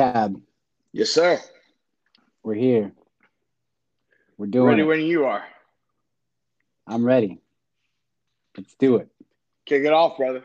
[0.00, 0.38] Cab,
[0.92, 1.40] Yes, sir.
[2.42, 2.92] we're here.
[4.36, 4.84] We're doing Ready it.
[4.84, 5.42] when you are.
[6.86, 7.40] I'm ready.
[8.58, 9.08] Let's do it.
[9.64, 10.42] Kick it off, brother.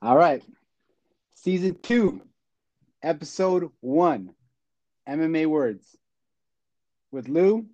[0.00, 0.40] All right.
[1.34, 2.20] Season two,
[3.02, 4.30] episode one,
[5.08, 5.96] MMA words
[7.10, 7.66] with Lou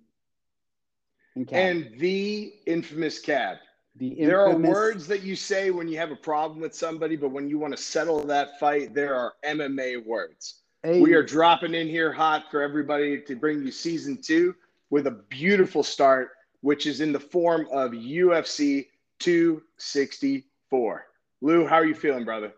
[1.35, 1.57] and Cab.
[1.59, 3.57] And the infamous cab.
[3.95, 7.29] the There are words that you say when you have a problem with somebody, but
[7.29, 10.55] when you want to settle that fight, there are MMA words.
[10.81, 14.55] Hey, We are dropping in here hot for everybody to bring you season two
[14.89, 16.29] with a beautiful start,
[16.61, 18.87] which is in the form of UFC
[19.19, 21.05] 264.
[21.41, 22.53] Lou, how are you feeling, brother?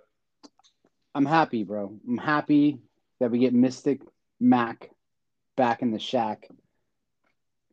[1.15, 1.97] I'm happy, bro.
[2.07, 2.77] I'm happy
[3.19, 4.01] that we get Mystic
[4.39, 4.91] Mac
[5.55, 6.47] back in the shack.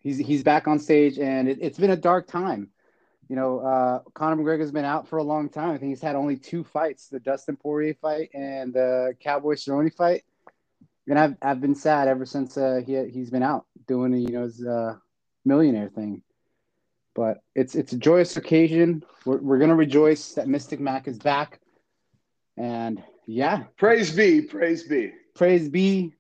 [0.01, 2.71] He's he's back on stage, and it, it's been a dark time.
[3.29, 5.73] You know, uh, Conor McGregor's been out for a long time.
[5.73, 9.93] I think he's had only two fights: the Dustin Poirier fight and the Cowboy Cerrone
[9.95, 10.25] fight.
[11.09, 14.43] And I've I've been sad ever since uh, he he's been out doing you know
[14.45, 14.97] his uh,
[15.45, 16.23] millionaire thing.
[17.15, 19.03] But it's it's a joyous occasion.
[19.25, 21.61] We're we're gonna rejoice that Mystic Mac is back,
[22.57, 25.13] and yeah, Praise be, praise be.
[25.35, 26.15] praise be.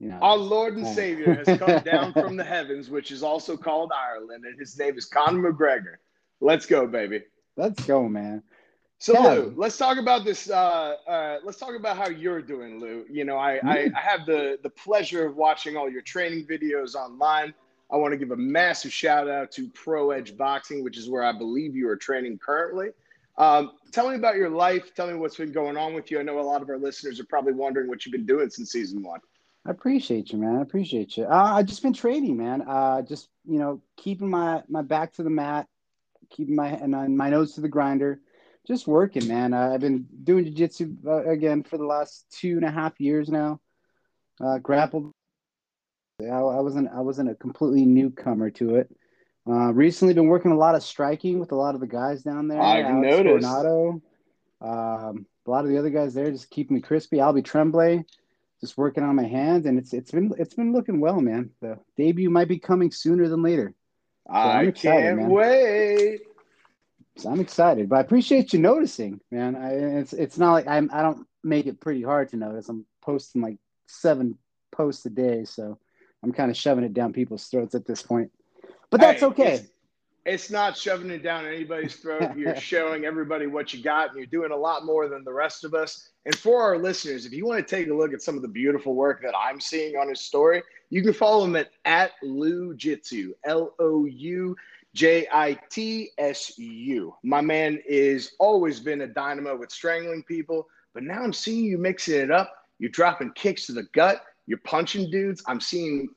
[0.00, 0.86] You know, Our Lord and.
[0.86, 4.96] Savior has come down from the heavens, which is also called Ireland, and his name
[4.96, 5.96] is Conor McGregor.
[6.40, 7.24] Let's go, baby.
[7.56, 8.42] let's go, man.
[9.00, 9.32] So, Yeah.
[9.32, 10.50] Lou, let's talk about this.
[10.50, 13.04] Uh, uh, let's talk about how you're doing, Lou.
[13.08, 13.94] You know, I, I, Mm.
[13.94, 17.54] I have the the pleasure of watching all your training videos online.
[17.90, 21.22] I want to give a massive shout out to Pro Edge Boxing, which is where
[21.22, 22.88] I believe you are training currently.
[23.38, 24.92] Um, tell me about your life.
[24.94, 26.18] Tell me what's been going on with you.
[26.18, 28.72] I know a lot of our listeners are probably wondering what you've been doing since
[28.72, 29.20] season one.
[29.64, 30.56] I appreciate you, man.
[30.56, 31.24] I appreciate you.
[31.24, 32.62] Uh, I just been training, man.
[32.66, 35.68] Uh, just you know, keeping my my back to the mat,
[36.30, 38.20] keeping my and my nose to the grinder,
[38.68, 39.54] just working, man.
[39.54, 43.28] Uh, I've been doing jiu-jitsu uh, again for the last two and a half years
[43.28, 43.60] now.
[44.40, 45.10] Uh, grappled.
[46.20, 48.94] I, I wasn't I wasn't a completely newcomer to it.
[49.48, 52.48] Uh, recently, been working a lot of striking with a lot of the guys down
[52.48, 52.60] there.
[52.60, 53.46] I've Alex noticed.
[53.46, 54.02] Coronado,
[54.60, 57.16] um, a lot of the other guys there, just keep me crispy.
[57.16, 58.04] Albie Tremblay,
[58.60, 61.50] just working on my hands, and it's it's been it's been looking well, man.
[61.62, 63.74] The debut might be coming sooner than later,
[64.28, 65.30] I'm I excited, can't man.
[65.30, 66.20] wait.
[67.18, 67.88] So I'm excited.
[67.88, 69.56] But I appreciate you noticing, man.
[69.56, 72.68] I, it's it's not like I'm I don't make it pretty hard to notice.
[72.68, 73.56] I'm posting like
[73.86, 74.38] seven
[74.70, 75.78] posts a day, so
[76.22, 78.30] I'm kind of shoving it down people's throats at this point.
[78.90, 79.54] But that's Hey, okay.
[79.54, 79.68] It's,
[80.24, 82.32] it's not shoving it down anybody's throat.
[82.36, 85.64] You're showing everybody what you got, and you're doing a lot more than the rest
[85.64, 86.10] of us.
[86.26, 88.48] And for our listeners, if you want to take a look at some of the
[88.48, 92.74] beautiful work that I'm seeing on his story, you can follow him at, at Lou
[92.74, 94.54] Jitsu, L O U
[94.94, 97.14] J I T S U.
[97.22, 101.78] My man is always been a dynamo with strangling people, but now I'm seeing you
[101.78, 102.52] mixing it up.
[102.78, 104.24] You're dropping kicks to the gut.
[104.46, 105.42] You're punching dudes.
[105.46, 106.08] I'm seeing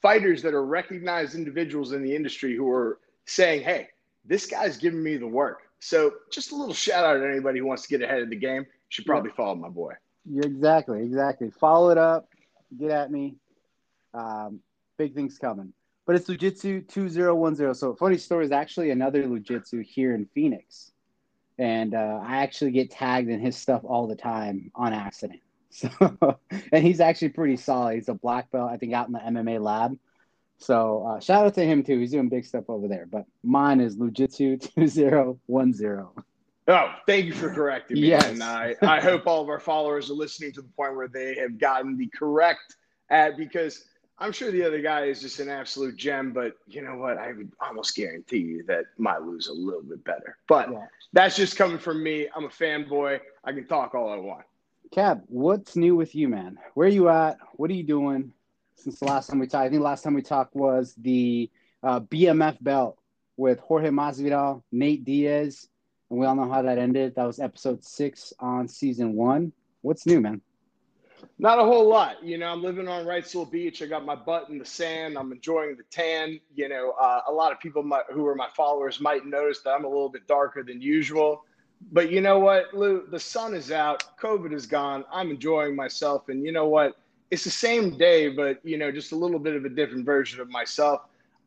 [0.00, 3.88] fighters that are recognized individuals in the industry who are saying, hey,
[4.24, 5.62] this guy's giving me the work.
[5.80, 8.36] So just a little shout out to anybody who wants to get ahead of the
[8.36, 8.66] game.
[8.88, 9.94] Should probably follow my boy.
[10.24, 11.50] You're exactly, exactly.
[11.50, 12.28] Follow it up.
[12.78, 13.34] Get at me.
[14.14, 14.60] Um,
[14.96, 15.72] big things coming.
[16.06, 17.74] But it's Lujitsu 2010.
[17.74, 20.92] So, funny story is actually another Lujitsu here in Phoenix.
[21.58, 25.40] And uh, I actually get tagged in his stuff all the time on accident.
[25.76, 25.90] So,
[26.70, 27.96] and he's actually pretty solid.
[27.96, 29.98] He's a black belt, I think, out in the MMA lab.
[30.58, 31.98] So, uh, shout out to him too.
[31.98, 33.06] He's doing big stuff over there.
[33.10, 36.06] But mine is Lujitsu 2010.
[36.68, 38.08] Oh, thank you for correcting me.
[38.08, 38.26] Yes.
[38.26, 41.34] And I, I hope all of our followers are listening to the point where they
[41.34, 42.76] have gotten the correct
[43.10, 43.84] ad because
[44.18, 46.32] I'm sure the other guy is just an absolute gem.
[46.32, 47.18] But you know what?
[47.18, 50.38] I would almost guarantee you that my Lou's a little bit better.
[50.48, 50.86] But Yeah.
[51.12, 52.28] that's just coming from me.
[52.34, 53.20] I'm a fanboy.
[53.42, 54.44] I can talk all I want.
[54.92, 56.58] Cab, what's new with you, man?
[56.74, 57.38] Where you at?
[57.54, 58.32] What are you doing
[58.76, 59.64] since the last time we talked?
[59.66, 61.50] I think the last time we talked was the
[61.82, 62.98] uh, BMF belt
[63.36, 65.68] with Jorge Masvidal, Nate Diaz,
[66.10, 67.16] and we all know how that ended.
[67.16, 69.52] That was episode six on season one.
[69.82, 70.40] What's new, man?
[71.38, 72.22] Not a whole lot.
[72.22, 73.82] You know, I'm living on Wrightsville Beach.
[73.82, 75.18] I got my butt in the sand.
[75.18, 76.40] I'm enjoying the tan.
[76.54, 79.84] You know, uh, a lot of people who are my followers might notice that I'm
[79.84, 81.44] a little bit darker than usual.
[81.92, 83.06] But you know what, Lou?
[83.10, 84.16] The sun is out.
[84.18, 85.04] COVID is gone.
[85.12, 86.28] I'm enjoying myself.
[86.28, 86.96] And you know what?
[87.30, 90.40] It's the same day, but, you know, just a little bit of a different version
[90.40, 91.02] of myself.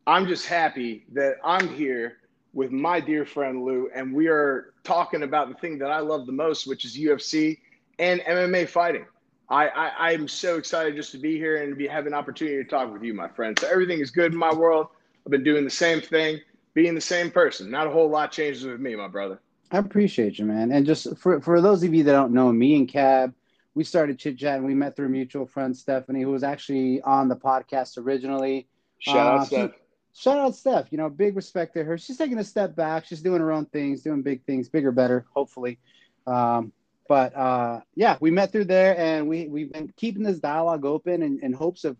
[0.06, 2.18] I'm just happy that I'm here
[2.52, 6.26] with my dear friend Lou, and we are talking about the thing that I love
[6.26, 7.58] the most, which is UFC
[7.98, 9.06] and MMA fighting.
[9.50, 12.62] I, I I'm so excited just to be here and to be have an opportunity
[12.62, 13.58] to talk with you, my friend.
[13.58, 14.88] So everything is good in my world.
[15.26, 16.40] I've been doing the same thing,
[16.74, 17.70] being the same person.
[17.70, 19.40] Not a whole lot changes with me, my brother.
[19.70, 20.72] I appreciate you, man.
[20.72, 23.34] And just for, for those of you that don't know, me and Cab,
[23.74, 24.64] we started chit chatting.
[24.64, 28.66] We met through a mutual friend, Stephanie, who was actually on the podcast originally.
[28.98, 29.70] Shout out, uh, Steph.
[30.14, 30.86] Shout out, Steph.
[30.90, 31.98] You know, big respect to her.
[31.98, 33.04] She's taking a step back.
[33.04, 35.78] She's doing her own things, doing big things, bigger, better, hopefully.
[36.26, 36.72] Um,
[37.08, 41.22] but uh, yeah, we met through there, and we we've been keeping this dialogue open
[41.22, 41.96] in, in hopes of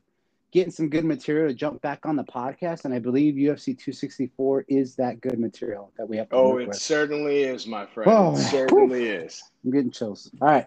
[0.52, 2.84] getting some good material to jump back on the podcast.
[2.84, 6.28] And I believe UFC 264 is that good material that we have.
[6.30, 6.76] oh, it with.
[6.76, 8.10] certainly is, my friend.
[8.10, 9.12] Oh, it certainly whew.
[9.12, 9.42] is.
[9.64, 10.30] I'm getting chills.
[10.40, 10.66] All right,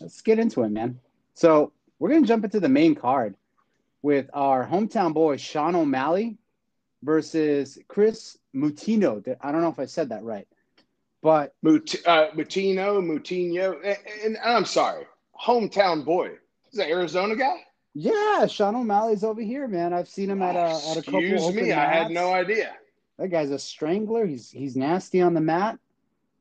[0.00, 1.00] let's get into it, man.
[1.34, 3.34] So we're gonna jump into the main card
[4.02, 6.36] with our hometown boy Sean O'Malley
[7.02, 9.36] versus Chris Mutino.
[9.40, 10.46] I don't know if I said that right,
[11.22, 15.06] but Mut- uh, Moutinho, Moutinho, and, and I'm sorry,
[15.38, 16.32] hometown boy.
[16.72, 17.64] Is that Arizona guy?
[17.94, 19.92] Yeah, Sean O'Malley's over here, man.
[19.92, 21.20] I've seen him at a at a couple.
[21.20, 22.74] Excuse me, I had no idea.
[23.18, 24.26] That guy's a strangler.
[24.26, 25.78] He's he's nasty on the mat,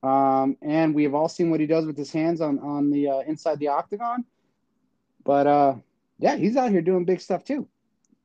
[0.04, 3.10] um, and we have all seen what he does with his hands on on the
[3.10, 4.24] uh, inside the octagon.
[5.24, 5.76] But uh,
[6.20, 7.68] yeah, he's out here doing big stuff too.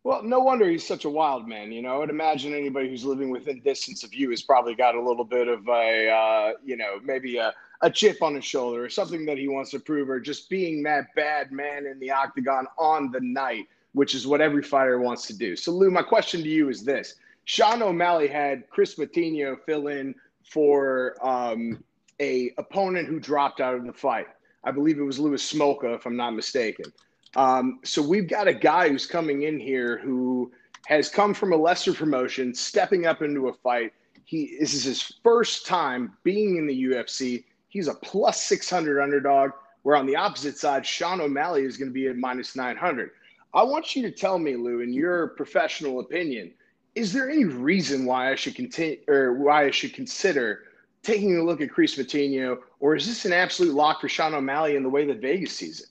[0.04, 1.72] Well, no wonder he's such a wild man.
[1.72, 5.00] You know, I'd imagine anybody who's living within distance of you has probably got a
[5.00, 8.90] little bit of a, uh, you know, maybe a, a chip on his shoulder or
[8.90, 12.66] something that he wants to prove, or just being that bad man in the octagon
[12.78, 15.56] on the night, which is what every fighter wants to do.
[15.56, 17.14] So, Lou, my question to you is this:
[17.44, 21.82] Sean O'Malley had Chris Moutinho fill in for um,
[22.20, 24.26] a opponent who dropped out of the fight.
[24.64, 26.92] I believe it was Louis Smolka, if I'm not mistaken.
[27.36, 30.52] Um, so we've got a guy who's coming in here who
[30.86, 33.92] has come from a lesser promotion, stepping up into a fight.
[34.24, 37.44] He this is his first time being in the UFC.
[37.68, 39.50] He's a plus 600 underdog.
[39.82, 43.10] Where on the opposite side, Sean O'Malley is going to be at minus 900.
[43.52, 46.52] I want you to tell me, Lou, in your professional opinion,
[46.94, 50.62] is there any reason why I should continue or why I should consider
[51.02, 54.74] taking a look at Chris Moutinho, or is this an absolute lock for Sean O'Malley
[54.74, 55.86] in the way that Vegas sees it?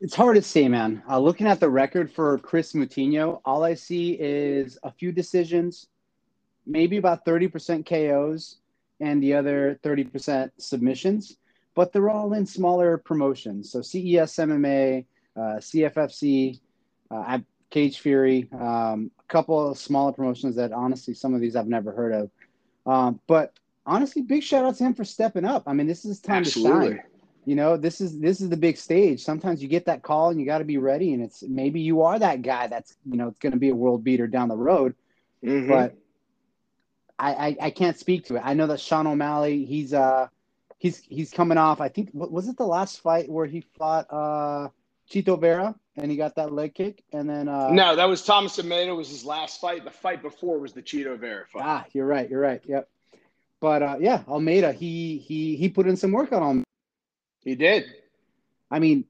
[0.00, 1.02] It's hard to say, man.
[1.08, 5.86] Uh, looking at the record for Chris Moutinho, all I see is a few decisions,
[6.66, 8.58] maybe about 30% KOs,
[9.00, 11.38] and the other 30% submissions,
[11.74, 13.70] but they're all in smaller promotions.
[13.70, 16.60] So CES MMA, uh, CFFC,
[17.10, 17.38] uh,
[17.70, 21.92] Cage Fury, um, a couple of smaller promotions that honestly, some of these I've never
[21.92, 22.30] heard of.
[22.86, 25.64] Um, but honestly, big shout out to him for stepping up.
[25.66, 26.88] I mean, this is time Absolutely.
[26.88, 27.02] to shine
[27.46, 29.22] you know this is this is the big stage.
[29.22, 32.02] Sometimes you get that call and you got to be ready and it's maybe you
[32.02, 34.56] are that guy that's you know it's going to be a world beater down the
[34.56, 34.94] road.
[35.44, 35.68] Mm-hmm.
[35.68, 35.96] but
[37.18, 38.42] I, I, I can't speak to it.
[38.44, 40.26] I know that sean o'malley he's uh
[40.78, 44.68] he's he's coming off i think was it the last fight where he fought uh
[45.08, 47.02] chito vera and he got that leg kick?
[47.12, 49.84] And then uh no that was thomas almeida was his last fight.
[49.84, 51.62] The fight before was the chito vera fight.
[51.64, 52.88] Ah you're right you're right yep.
[53.60, 56.65] But uh yeah almeida he he he put in some work on
[57.46, 57.84] he did.
[58.70, 59.04] I mean,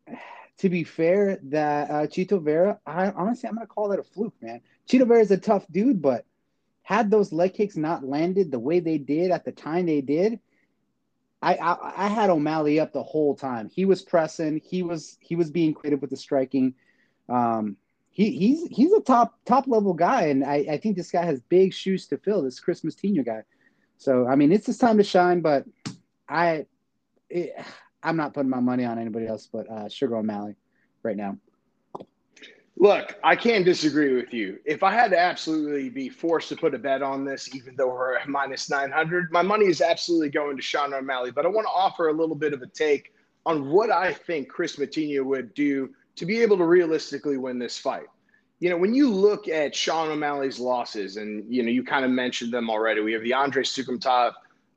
[0.58, 4.34] to be fair, that uh, Chito Vera, I honestly, I'm gonna call that a fluke,
[4.40, 4.60] man.
[4.88, 6.24] Chito Vera is a tough dude, but
[6.82, 10.38] had those leg kicks not landed the way they did at the time they did,
[11.42, 13.68] I, I, I had O'Malley up the whole time.
[13.68, 14.60] He was pressing.
[14.64, 16.74] He was he was being creative with the striking.
[17.28, 17.76] Um,
[18.10, 21.40] he, he's he's a top top level guy, and I, I think this guy has
[21.40, 22.42] big shoes to fill.
[22.42, 23.42] This Chris Moutinho guy.
[23.98, 25.40] So I mean, it's his time to shine.
[25.40, 25.66] But
[26.28, 26.66] I,
[27.28, 27.54] it,
[28.02, 30.56] I'm not putting my money on anybody else but uh, Sugar O'Malley
[31.02, 31.38] right now.
[32.78, 34.58] Look, I can't disagree with you.
[34.66, 37.88] If I had to absolutely be forced to put a bet on this, even though
[37.88, 41.30] we're at minus 900, my money is absolutely going to Sean O'Malley.
[41.30, 43.14] But I want to offer a little bit of a take
[43.46, 47.78] on what I think Chris Moutinho would do to be able to realistically win this
[47.78, 48.08] fight.
[48.60, 52.10] You know, when you look at Sean O'Malley's losses, and, you know, you kind of
[52.10, 54.32] mentioned them already, we have the Andre Soukhamthath.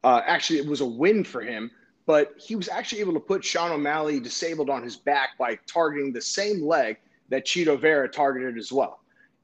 [0.06, 1.70] Uh, actually, it was a win for him
[2.10, 6.12] but he was actually able to put Sean O'Malley disabled on his back by targeting
[6.12, 6.98] the same leg
[7.30, 9.02] that Chito Vera targeted as well.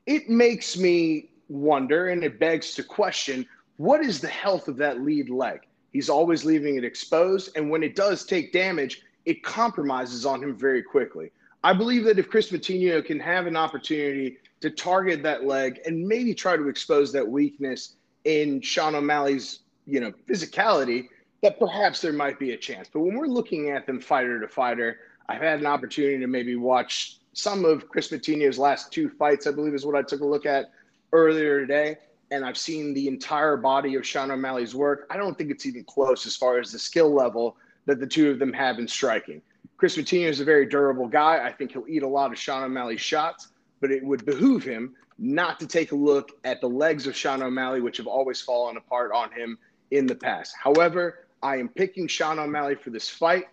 [0.07, 3.45] It makes me wonder and it begs to question
[3.77, 5.59] what is the health of that lead leg?
[5.93, 10.57] He's always leaving it exposed, and when it does take damage, it compromises on him
[10.57, 11.29] very quickly.
[11.63, 16.07] I believe that if Chris Moutinho can have an opportunity to target that leg and
[16.07, 21.09] maybe try to expose that weakness in Sean O'Malley's, you know, physicality,
[21.41, 22.89] that perhaps there might be a chance.
[22.91, 24.99] But when we're looking at them fighter to fighter,
[25.29, 29.51] I've had an opportunity to maybe watch some of Chris Moutinho's last two fights, I
[29.51, 30.71] believe is what I took a look at
[31.11, 31.97] earlier today.
[32.31, 35.05] And I've seen the entire body of Sean O'Malley's work.
[35.11, 38.31] I don't think it's even close as far as the skill level that the two
[38.31, 39.41] of them have in striking.
[39.77, 41.45] Chris Moutinho is a very durable guy.
[41.45, 43.49] I think he'll eat a lot of Sean O'Malley's shots,
[43.81, 47.43] but it would behoove him not to take a look at the legs of Sean
[47.43, 49.57] O'Malley, which have always fallen apart on him
[49.91, 50.55] in the past.
[50.61, 53.45] However, I am picking Sean O'Malley for this fight.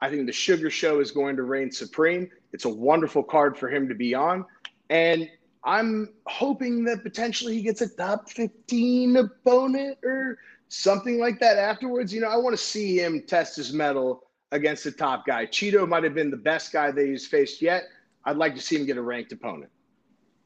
[0.00, 2.30] I think the Sugar Show is going to reign supreme.
[2.52, 4.46] It's a wonderful card for him to be on.
[4.88, 5.28] And
[5.64, 10.38] I'm hoping that potentially he gets a top 15 opponent or
[10.68, 12.14] something like that afterwards.
[12.14, 15.44] You know, I want to see him test his mettle against the top guy.
[15.46, 17.82] Chito might have been the best guy that he's faced yet.
[18.24, 19.72] I'd like to see him get a ranked opponent.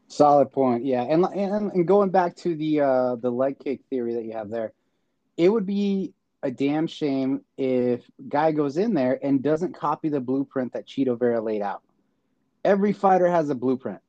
[0.09, 1.03] Solid point, yeah.
[1.03, 4.49] And and, and going back to the uh, the leg kick theory that you have
[4.49, 4.73] there,
[5.37, 6.15] it would be
[6.45, 11.19] a damn shame if guy goes in there and doesn't copy the blueprint that Chito
[11.19, 11.83] Vera laid out.
[12.65, 14.01] Every fighter has a blueprint.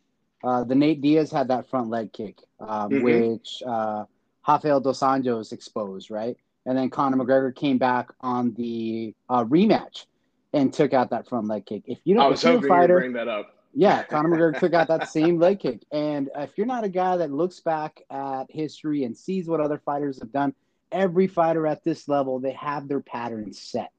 [0.44, 3.04] Uh, the Nate Diaz had that front leg kick, um, mm-hmm.
[3.04, 4.04] which uh,
[4.48, 6.38] Rafael dos Anjos exposed, right?
[6.66, 10.06] And then Conor McGregor came back on the uh, rematch
[10.54, 11.84] and took out that front leg kick.
[11.86, 13.56] If you don't, I was hoping fighter, bring that up.
[13.74, 15.84] Yeah, Conor McGregor took out that same leg kick.
[15.92, 19.78] And if you're not a guy that looks back at history and sees what other
[19.78, 20.54] fighters have done,
[20.92, 23.92] every fighter at this level, they have their patterns set.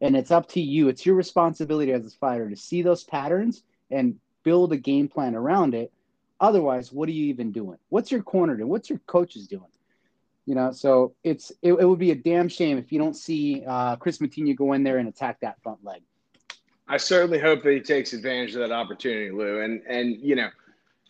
[0.00, 0.88] And it's up to you.
[0.88, 5.34] It's your responsibility as a fighter to see those patterns and build a game plan
[5.34, 5.92] around it.
[6.40, 7.78] Otherwise, what are you even doing?
[7.88, 8.68] What's your corner doing?
[8.68, 9.62] What's your coaches doing?
[10.46, 13.64] You know, so it's it, it would be a damn shame if you don't see
[13.66, 16.02] uh, Chris Moutinho go in there and attack that front leg.
[16.86, 19.62] I certainly hope that he takes advantage of that opportunity, Lou.
[19.62, 20.50] And and you know,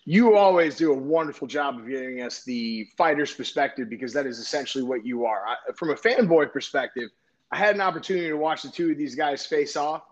[0.04, 4.38] you always do a wonderful job of giving us the fighter's perspective because that is
[4.38, 5.44] essentially what you are.
[5.46, 7.10] I, from a fanboy perspective,
[7.50, 10.02] I had an opportunity to watch the two of these guys face off,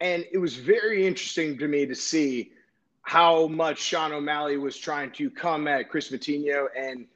[0.00, 2.52] and it was very interesting to me to see
[3.02, 7.06] how much Sean O'Malley was trying to come at Chris Moutinho and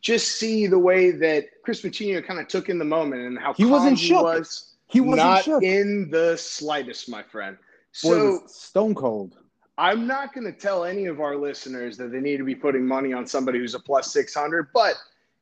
[0.00, 3.54] just see the way that Chris Moutinho kind of took in the moment and how
[3.54, 4.74] he wasn't he was.
[4.86, 5.62] He wasn't not shook.
[5.62, 7.56] in the slightest, my friend.
[7.92, 9.36] So stone cold.
[9.76, 12.86] I'm not going to tell any of our listeners that they need to be putting
[12.86, 14.94] money on somebody who's a plus 600, but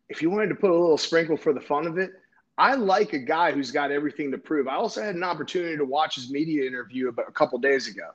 [0.09, 2.13] if you wanted to put a little sprinkle for the fun of it,
[2.57, 4.69] I like a guy who's got everything to prove.
[4.69, 8.11] I also had an opportunity to watch his media interview about a couple days ago.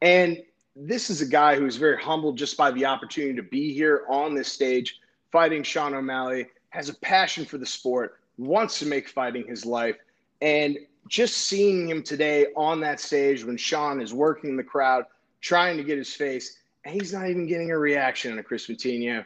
[0.00, 0.42] And
[0.74, 4.34] this is a guy who's very humbled just by the opportunity to be here on
[4.34, 9.46] this stage fighting Sean O'Malley, has a passion for the sport, wants to make fighting
[9.46, 9.96] his life.
[10.40, 15.04] And just seeing him today on that stage when Sean is working the crowd–
[15.40, 18.66] trying to get his face, and he's not even getting a reaction on a Chris
[18.66, 19.24] Moutinho.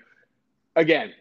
[0.76, 1.12] Again,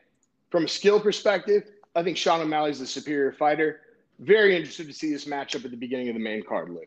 [0.50, 1.64] from a skill perspective,
[1.96, 3.82] I think Sean O'Malley's the superior fighter.
[4.20, 6.82] Very interested to see this matchup at the beginning of the main card, Lou.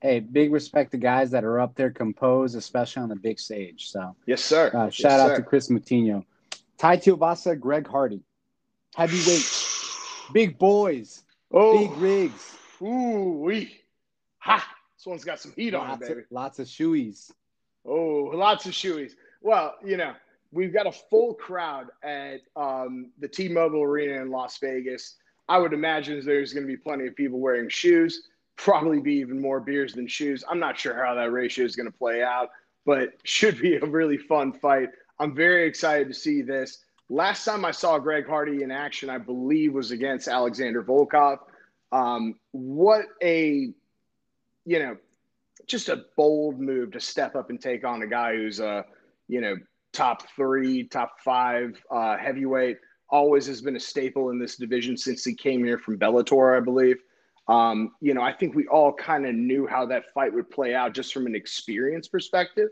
[0.00, 3.88] Hey, big respect to guys that are up there composed, especially on the big stage.
[3.88, 4.68] So, yes, sir.
[4.68, 5.36] Uh, shout yes, out sir.
[5.36, 6.24] to Chris Moutinho,
[6.78, 8.20] Tai Tuivasa, Greg Hardy,
[8.94, 9.66] heavyweight,
[10.32, 11.88] big boys, oh.
[11.88, 12.56] big rigs.
[12.82, 13.80] Ooh, we,
[14.38, 14.75] ha!
[15.06, 16.20] This one's got some heat lots on it, baby.
[16.22, 17.30] Of, lots of shoeies.
[17.86, 19.12] Oh, lots of shoeies.
[19.40, 20.14] Well, you know,
[20.50, 25.14] we've got a full crowd at um, the T-Mobile Arena in Las Vegas.
[25.48, 28.24] I would imagine there's going to be plenty of people wearing shoes.
[28.56, 30.42] Probably be even more beers than shoes.
[30.50, 32.48] I'm not sure how that ratio is going to play out,
[32.84, 34.88] but should be a really fun fight.
[35.20, 36.78] I'm very excited to see this.
[37.10, 41.38] Last time I saw Greg Hardy in action, I believe, was against Alexander Volkov.
[41.92, 43.72] Um, what a
[44.66, 44.96] you know,
[45.66, 48.84] just a bold move to step up and take on a guy who's a,
[49.28, 49.56] you know,
[49.92, 52.78] top three, top five uh, heavyweight.
[53.08, 56.60] Always has been a staple in this division since he came here from Bellator, I
[56.60, 56.96] believe.
[57.48, 60.74] Um, you know, I think we all kind of knew how that fight would play
[60.74, 62.68] out just from an experience perspective.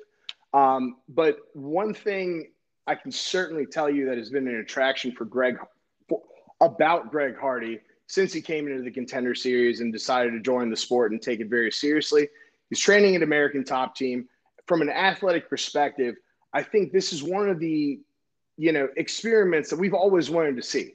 [0.52, 2.50] Um, but one thing
[2.86, 5.56] I can certainly tell you that has been an attraction for Greg
[6.08, 6.22] for,
[6.60, 10.76] about Greg Hardy since he came into the contender series and decided to join the
[10.76, 12.28] sport and take it very seriously.
[12.68, 14.28] He's training at American Top Team.
[14.66, 16.16] From an athletic perspective,
[16.52, 18.00] I think this is one of the,
[18.56, 20.94] you know, experiments that we've always wanted to see.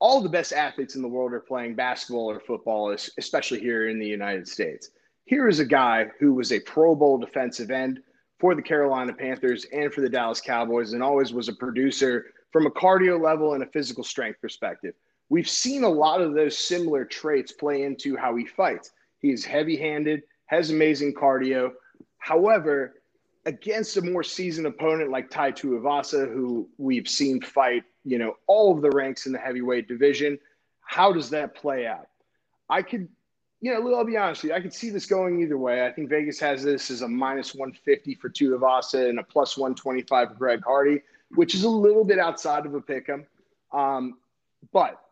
[0.00, 3.98] All the best athletes in the world are playing basketball or football, especially here in
[3.98, 4.90] the United States.
[5.24, 8.00] Here is a guy who was a Pro Bowl defensive end
[8.38, 12.66] for the Carolina Panthers and for the Dallas Cowboys, and always was a producer from
[12.66, 14.94] a cardio level and a physical strength perspective
[15.28, 18.92] we've seen a lot of those similar traits play into how he fights.
[19.18, 21.72] He's heavy handed, has amazing cardio.
[22.18, 22.94] However,
[23.46, 28.74] against a more seasoned opponent like Tai Tuivasa, who we've seen fight, you know, all
[28.74, 30.38] of the ranks in the heavyweight division,
[30.80, 32.08] how does that play out?
[32.68, 33.08] I could,
[33.60, 35.86] you know, I'll be honest with you, I could see this going either way.
[35.86, 40.28] I think Vegas has this as a minus 150 for Tuivasa and a plus 125
[40.28, 41.00] for Greg Hardy,
[41.34, 43.26] which is a little bit outside of a pick 'em.
[43.72, 44.18] Um,
[44.72, 45.03] but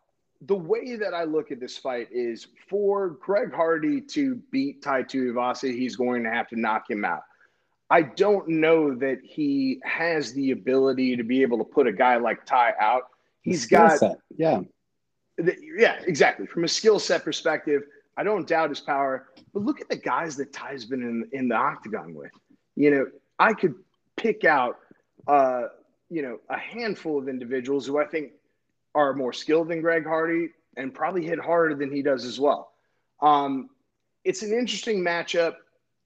[0.45, 5.03] the way that I look at this fight is for Greg Hardy to beat Tai
[5.03, 7.21] Tuivasa, he's going to have to knock him out.
[7.89, 12.17] I don't know that he has the ability to be able to put a guy
[12.17, 13.03] like Tai out.
[13.41, 14.17] He's got set.
[14.35, 14.61] yeah,
[15.37, 16.47] the, yeah, exactly.
[16.47, 17.83] From a skill set perspective,
[18.17, 21.47] I don't doubt his power, but look at the guys that Ty's been in in
[21.47, 22.31] the octagon with.
[22.75, 23.05] You know,
[23.37, 23.75] I could
[24.15, 24.79] pick out,
[25.27, 25.63] uh,
[26.09, 28.31] you know, a handful of individuals who I think
[28.95, 32.71] are more skilled than Greg Hardy and probably hit harder than he does as well.
[33.21, 33.69] Um,
[34.23, 35.55] it's an interesting matchup.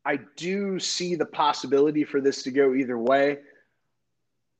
[0.06, 3.40] I do see the possibility for this to go either way.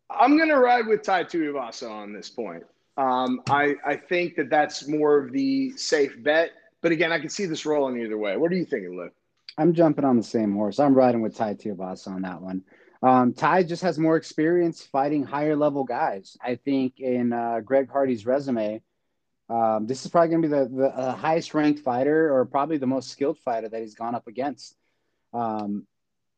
[0.10, 2.64] I'm going to ride with Tai Tuivasa on this point.
[2.98, 6.52] Um, I, I think that that's more of the safe bet.
[6.82, 8.38] But again, I can see this rolling either way.
[8.38, 9.14] What are you thinking, Luke?
[9.58, 10.80] I'm jumping on the same horse.
[10.80, 12.64] I'm riding with Tai Tuivasa on that one.
[13.02, 16.38] Um, Ty just has more experience fighting higher level guys.
[16.42, 18.82] I think in uh, Greg Hardy's resume,
[19.50, 22.78] um, this is probably going to be the, the uh, highest ranked fighter or probably
[22.78, 24.76] the most skilled fighter that he's gone up against.
[25.34, 25.86] Um,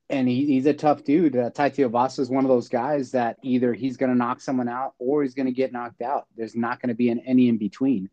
[0.10, 1.36] and he, he's a tough dude.
[1.36, 4.68] Uh, Tai Tuivasa is one of those guys that either he's going to knock someone
[4.68, 6.28] out or he's going to get knocked out.
[6.36, 8.10] There's not going to be an, any in between.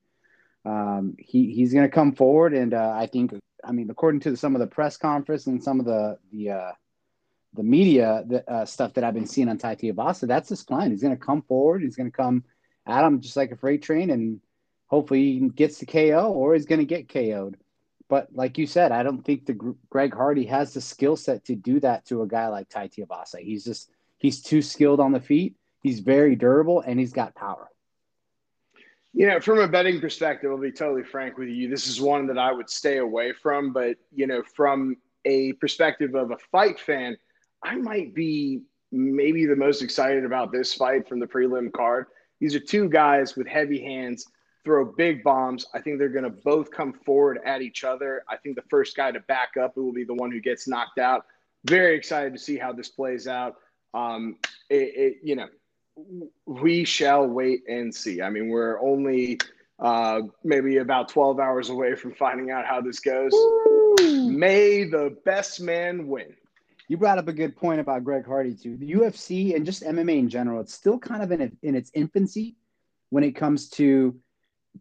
[0.65, 3.33] Um, he, he's going to come forward, and uh, I think,
[3.65, 6.73] I mean, according to some of the press conference and some of the the uh,
[7.57, 10.91] the media the, uh, stuff that I've been seeing on Tai Tuivasa, that's his plan.
[10.91, 11.83] He's going to come forward.
[11.83, 12.45] He's going to come
[12.87, 14.41] at him just like a freight train, and
[14.87, 17.57] hopefully he gets the KO or he's going to get KO'd.
[18.09, 21.57] But like you said, I don't think the Greg Hardy has the skill set to
[21.57, 23.41] do that to a guy like Tai Tuivasa.
[23.41, 25.57] He's just he's too skilled on the feet.
[25.83, 27.69] He's very durable and he's got power.
[29.13, 31.69] You know, from a betting perspective, I'll be totally frank with you.
[31.69, 33.73] This is one that I would stay away from.
[33.73, 37.17] But you know, from a perspective of a fight fan,
[37.67, 42.07] I might be maybe the most excited about this fight from the prelim card.
[42.41, 44.27] These are two guys with heavy hands
[44.65, 45.67] throw big bombs.
[45.75, 48.25] I think they're going to both come forward at each other.
[48.29, 50.99] I think the first guy to back up will be the one who gets knocked
[50.99, 51.27] out.
[51.65, 53.57] Very excited to see how this plays out.
[53.95, 54.37] Um,
[54.71, 55.47] it, it, you know,
[56.47, 58.23] we shall wait and see.
[58.23, 59.39] I mean, we're only
[59.79, 63.31] uh, maybe about 12 hours away from finding out how this goes.
[63.33, 64.31] Woo!
[64.31, 66.35] May the best man win.
[66.89, 68.77] You brought up a good point about Greg Hardy too.
[68.77, 72.57] The UFC and just MMA in general, it's still kind of in, in its infancy
[73.11, 74.17] when it comes to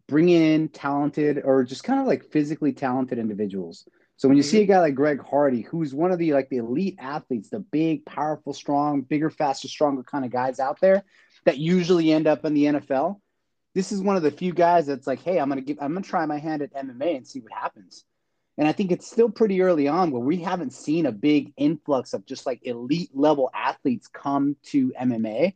[0.06, 3.88] bringing in talented or just kind of like physically talented individuals.
[4.18, 4.72] So when you see a mm-hmm.
[4.72, 8.52] guy like Greg Hardy, who's one of the like the elite athletes, the big, powerful,
[8.52, 11.04] strong, bigger, faster, stronger kind of guys out there
[11.44, 13.20] that usually end up in the NFL,
[13.74, 16.04] this is one of the few guys that's like, hey, I'm gonna give, I'm gonna
[16.04, 18.04] try my hand at MMA and see what happens.
[18.58, 22.14] And I think it's still pretty early on where we haven't seen a big influx
[22.14, 25.54] of just like elite level athletes come to MMA.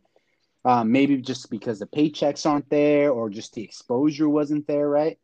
[0.63, 5.19] Um, maybe just because the paychecks aren't there or just the exposure wasn't there, right?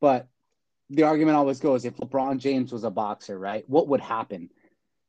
[0.00, 0.28] But
[0.90, 3.64] the argument always goes if LeBron James was a boxer, right?
[3.68, 4.48] What would happen?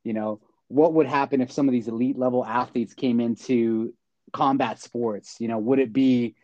[0.04, 3.94] You know, what would happen if some of these elite level athletes came into
[4.34, 5.36] combat sports?
[5.40, 6.36] You know, would it be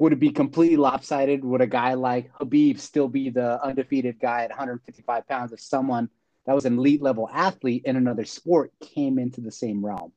[0.00, 1.44] would it be completely lopsided?
[1.44, 6.08] Would a guy like Khabib still be the undefeated guy at 155 pounds if someone
[6.46, 10.12] that was an elite level athlete in another sport came into the same realm?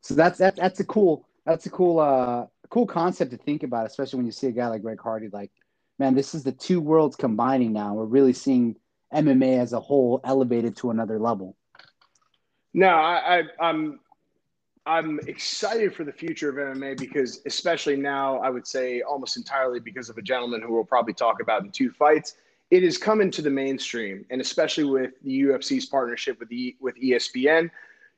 [0.00, 3.86] So that's that, that's a cool that's a cool uh cool concept to think about,
[3.86, 5.28] especially when you see a guy like Greg Hardy.
[5.30, 5.50] Like,
[5.98, 7.92] man, this is the two worlds combining now.
[7.92, 8.76] We're really seeing
[9.12, 11.54] MMA as a whole elevated to another level.
[12.72, 14.00] No, I, I I'm
[14.84, 19.78] I'm excited for the future of MMA because, especially now, I would say almost entirely
[19.78, 22.36] because of a gentleman who we'll probably talk about in two fights.
[22.70, 26.96] It is coming to the mainstream, and especially with the UFC's partnership with the with
[26.96, 27.70] ESPN,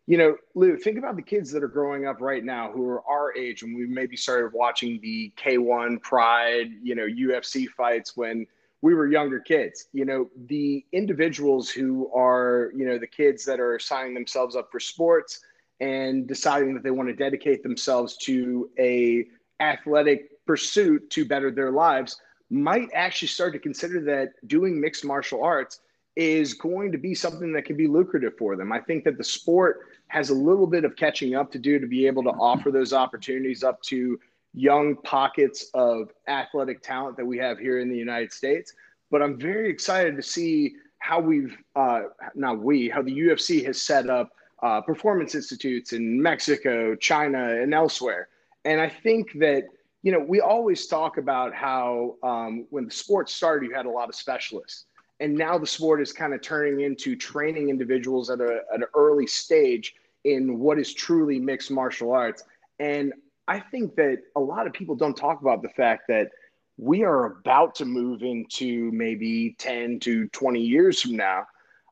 [0.07, 3.03] you know, Lou, think about the kids that are growing up right now who are
[3.09, 8.47] our age when we maybe started watching the K1 Pride, you know, UFC fights when
[8.83, 9.89] we were younger kids.
[9.93, 14.71] You know, the individuals who are, you know, the kids that are signing themselves up
[14.71, 15.41] for sports
[15.85, 19.27] and deciding that they want to dedicate themselves to a
[19.61, 25.45] athletic pursuit to better their lives might actually start to consider that doing mixed martial
[25.45, 25.81] arts
[26.17, 28.73] is going to be something that can be lucrative for them.
[28.73, 31.87] I think that the sport has a little bit of catching up to do to
[31.87, 34.19] be able to offer those opportunities up to
[34.55, 38.73] young pockets of athletic talent that we have here in the United States.
[39.11, 42.03] But I'm very excited to see how we've, uh,
[42.35, 44.31] not we, how the UFC has set up
[44.65, 48.29] uh, performance institutes in Mexico, China, and elsewhere.
[48.65, 49.65] And I think that,
[50.03, 53.91] you know, we always talk about how um, when the sport started, you had a
[53.91, 54.87] lot of specialists
[55.21, 58.85] and now the sport is kind of turning into training individuals at, a, at an
[58.95, 62.43] early stage in what is truly mixed martial arts
[62.79, 63.13] and
[63.49, 66.31] i think that a lot of people don't talk about the fact that
[66.77, 71.47] we are about to move into maybe 10 to 20 years from now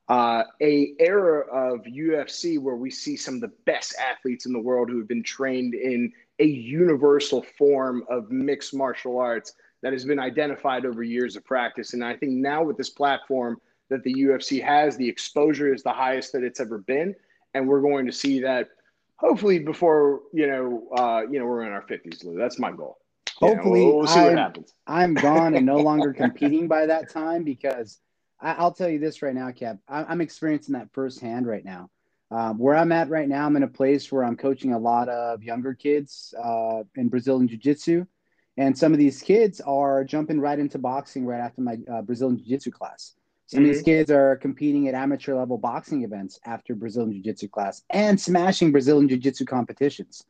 [0.09, 4.59] uh, a era of ufc where we see some of the best athletes in the
[4.59, 10.05] world who have been trained in a universal form of mixed martial arts that has
[10.05, 11.93] been identified over years of practice.
[11.93, 15.91] And I think now with this platform that the UFC has, the exposure is the
[15.91, 17.13] highest that it's ever been,
[17.53, 18.69] and we're going to see that
[19.17, 22.37] hopefully before you know uh, you know we're in our fifties, Lou.
[22.37, 22.97] That's my goal.
[23.35, 24.73] Hopefully, you know, we'll, we'll see I'm, what happens.
[24.87, 27.99] I'm gone and no longer competing by that time because
[28.43, 29.77] I, will tell you this right now, Cap.
[29.87, 31.89] I, I'm experiencing that firsthand right now.
[32.29, 35.07] Um, where I'm at right now, I'm in a place where I'm coaching a lot
[35.07, 38.05] of younger kids uh, in Brazilian Jiu Jitsu.
[38.57, 42.37] And some of these kids are jumping right into boxing right after my uh, Brazilian
[42.37, 43.13] Jiu Jitsu class.
[43.45, 43.69] Some mm-hmm.
[43.69, 43.91] of these mm-hmm.
[43.91, 48.71] kids are competing at amateur level boxing events after Brazilian Jiu Jitsu class and smashing
[48.71, 50.23] Brazilian Jiu Jitsu competitions.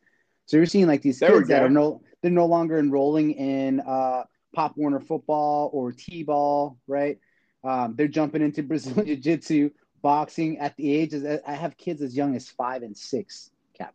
[0.45, 3.79] So you're seeing like these there kids that are no, they're no longer enrolling in
[3.79, 4.23] uh,
[4.53, 7.17] Pop Warner football or T-ball, right?
[7.63, 9.69] Um, they're jumping into Brazilian Jiu Jitsu
[10.01, 11.25] boxing at the ages.
[11.47, 13.93] I have kids as young as five and six, Cap.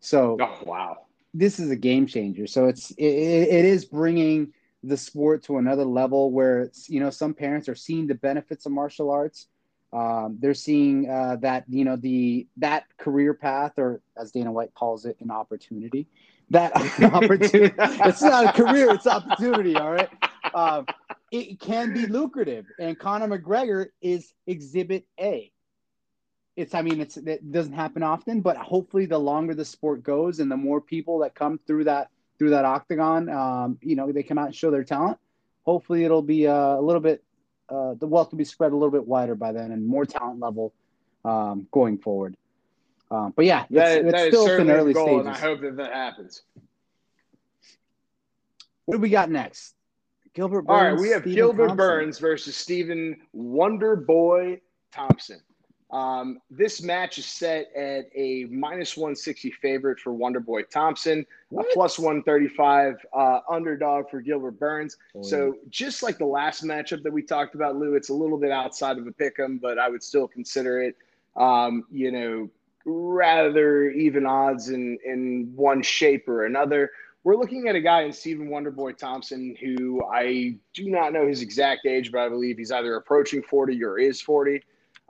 [0.00, 2.46] So, oh, wow, this is a game changer.
[2.46, 4.52] So it's it, it is bringing
[4.84, 8.66] the sport to another level where it's you know some parents are seeing the benefits
[8.66, 9.48] of martial arts.
[9.92, 14.74] Um, they're seeing uh, that you know the that career path, or as Dana White
[14.74, 16.06] calls it, an opportunity.
[16.50, 17.74] That opportunity.
[17.78, 19.76] it's not a career; it's opportunity.
[19.76, 20.08] All right.
[20.54, 20.86] Um,
[21.32, 22.66] it can be lucrative.
[22.78, 25.50] And Conor McGregor is exhibit A.
[26.54, 30.38] It's, I mean, it's, it doesn't happen often, but hopefully the longer the sport goes
[30.38, 34.22] and the more people that come through that, through that octagon, um, you know, they
[34.22, 35.18] come out and show their talent.
[35.64, 37.24] Hopefully it'll be uh, a little bit,
[37.70, 40.40] uh, the wealth will be spread a little bit wider by then and more talent
[40.40, 40.74] level
[41.24, 42.36] um, going forward.
[43.10, 45.26] Um, but yeah, it's, that, it's that still in early goal, stages.
[45.26, 46.42] And I hope that that happens.
[48.84, 49.74] What do we got next?
[50.34, 50.78] Gilbert Burns.
[50.78, 51.76] All right, we have Stephen Gilbert Thompson.
[51.76, 55.40] Burns versus Stephen Wonder Boy Thompson.
[55.92, 61.66] Um, this match is set at a minus 160 favorite for Wonder Boy Thompson, what?
[61.66, 64.96] a plus 135 uh, underdog for Gilbert Burns.
[65.14, 65.52] Oh, so, yeah.
[65.68, 68.96] just like the last matchup that we talked about, Lou, it's a little bit outside
[68.96, 70.96] of a pick 'em, but I would still consider it,
[71.36, 72.48] um, you know,
[72.86, 76.90] rather even odds in, in one shape or another
[77.24, 81.40] we're looking at a guy in Stephen Wonderboy Thompson who I do not know his
[81.40, 84.60] exact age, but I believe he's either approaching 40 or is 40.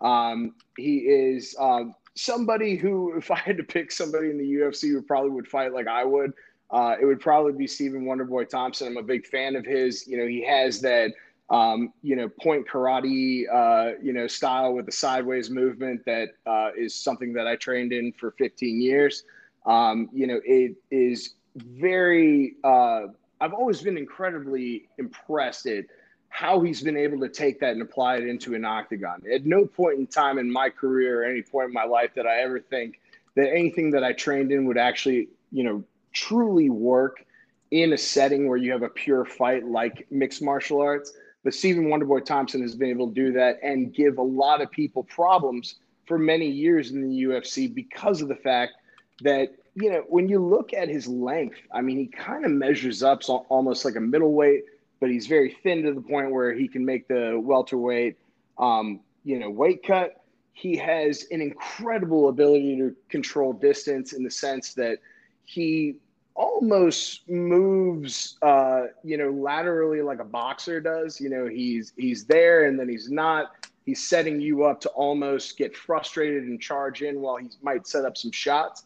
[0.00, 4.90] Um, he is um, somebody who, if I had to pick somebody in the UFC
[4.90, 6.32] who probably would fight like I would,
[6.70, 8.88] uh, it would probably be Stephen Wonderboy Thompson.
[8.88, 10.06] I'm a big fan of his.
[10.06, 11.12] You know, he has that,
[11.50, 16.70] um, you know, point karate, uh, you know, style with the sideways movement that uh,
[16.76, 19.24] is something that I trained in for 15 years.
[19.66, 23.06] Um, you know, it is very uh,
[23.40, 25.86] I've always been incredibly impressed at
[26.28, 29.22] how he's been able to take that and apply it into an octagon.
[29.30, 32.24] At no point in time in my career or any point in my life did
[32.24, 33.00] I ever think
[33.34, 37.26] that anything that I trained in would actually, you know, truly work
[37.72, 41.12] in a setting where you have a pure fight like mixed martial arts.
[41.42, 44.70] But Stephen Wonderboy Thompson has been able to do that and give a lot of
[44.70, 48.74] people problems for many years in the UFC because of the fact
[49.22, 53.02] that you know, when you look at his length, I mean, he kind of measures
[53.02, 54.64] up so almost like a middleweight,
[55.00, 58.18] but he's very thin to the point where he can make the welterweight,
[58.58, 60.22] um, you know, weight cut.
[60.52, 64.98] He has an incredible ability to control distance in the sense that
[65.44, 65.96] he
[66.34, 71.18] almost moves, uh, you know, laterally like a boxer does.
[71.18, 73.52] You know, he's he's there and then he's not.
[73.86, 78.04] He's setting you up to almost get frustrated and charge in while he might set
[78.04, 78.84] up some shots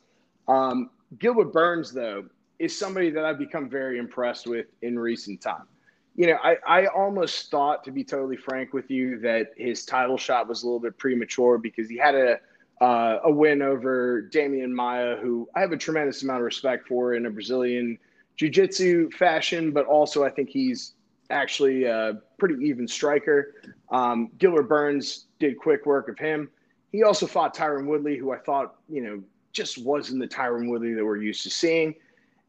[0.49, 2.25] um, Gilbert Burns, though,
[2.59, 5.65] is somebody that I've become very impressed with in recent time.
[6.15, 10.17] You know, I, I almost thought, to be totally frank with you, that his title
[10.17, 12.39] shot was a little bit premature because he had a
[12.81, 17.15] uh, a win over Demian Maia, who I have a tremendous amount of respect for
[17.15, 17.99] in a Brazilian
[18.37, 20.93] jiu-jitsu fashion, but also I think he's
[21.31, 23.55] actually a pretty even striker.
[23.91, 26.51] Um, Gilbert Burns did quick work of him.
[26.93, 29.23] He also fought Tyron Woodley, who I thought, you know,
[29.57, 31.95] just wasn't the Tyron Woodley that we're used to seeing.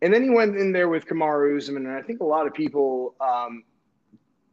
[0.02, 2.54] And then he went in there with Kamaru Usman, and I think a lot of
[2.54, 3.63] people, um,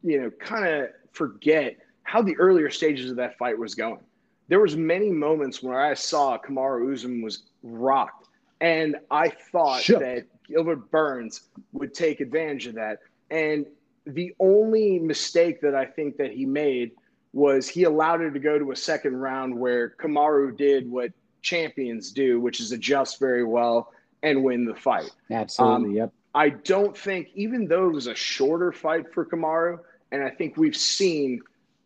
[0.03, 4.01] you know, kind of forget how the earlier stages of that fight was going.
[4.49, 8.29] There was many moments where I saw Kamaru Usman was rocked,
[8.61, 9.99] and I thought sure.
[9.99, 13.01] that Gilbert Burns would take advantage of that.
[13.31, 13.67] And
[14.07, 16.93] the only mistake that I think that he made
[17.33, 21.11] was he allowed it to go to a second round where Kamaru did what
[21.45, 23.93] champions do, which is adjust very well
[24.25, 25.11] and win the fight.
[25.31, 25.91] Absolutely.
[25.91, 26.13] Um, yep.
[26.35, 29.79] I don't think, even though it was a shorter fight for Kamaru,
[30.11, 31.41] and I think we've seen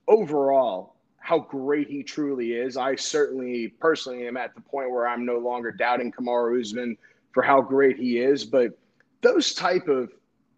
[0.06, 2.78] overall how great he truly is.
[2.78, 6.96] I certainly personally am at the point where I'm no longer doubting Kamaru Usman
[7.32, 8.78] for how great he is, but
[9.20, 10.10] those type of,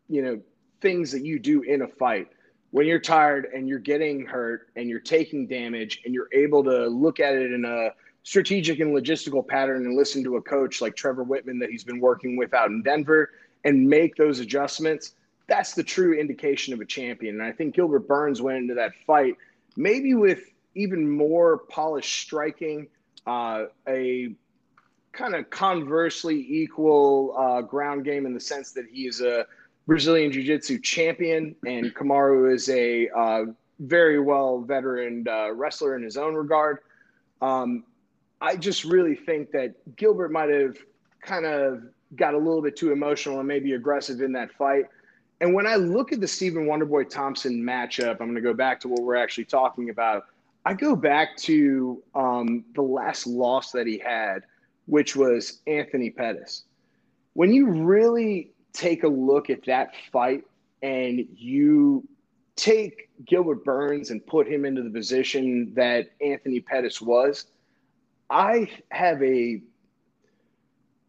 [0.09, 0.41] you know,
[0.81, 2.29] things that you do in a fight
[2.71, 6.87] when you're tired and you're getting hurt and you're taking damage and you're able to
[6.87, 7.89] look at it in a
[8.23, 12.01] strategic and logistical pattern and listen to a coach like Trevor Wittman that he's been
[12.01, 13.31] working with out in Denver
[13.65, 15.15] and make those adjustments,
[15.47, 17.41] that's the true indication of a champion.
[17.41, 19.37] And I think Gilbert Burns went into that fight
[19.77, 22.89] maybe with even more polished striking,
[23.27, 24.35] uh, a
[25.13, 29.47] kind of conversely equal uh, ground game in the sense that he is a
[29.87, 33.45] Brazilian Jiu Jitsu champion, and Kamaru is a uh,
[33.81, 36.79] very well veteran uh, wrestler in his own regard.
[37.43, 37.85] Um,
[38.41, 40.77] I just really think that Gilbert might have
[41.21, 41.83] kind of
[42.17, 44.87] got a little bit too emotional and maybe aggressive in that fight.
[45.41, 48.81] And when I look at the Stephen Wonderboy Thompson matchup, I'm going to go back
[48.81, 50.27] to what we're actually talking about.
[50.65, 54.43] I go back to um, the last loss that he had,
[54.87, 56.65] which was Anthony Pettis.
[57.33, 60.45] When you really take a look at that fight
[60.83, 62.07] and you
[62.57, 67.47] take Gilbert Burns and put him into the position that Anthony Pettis was,
[68.31, 69.61] I have a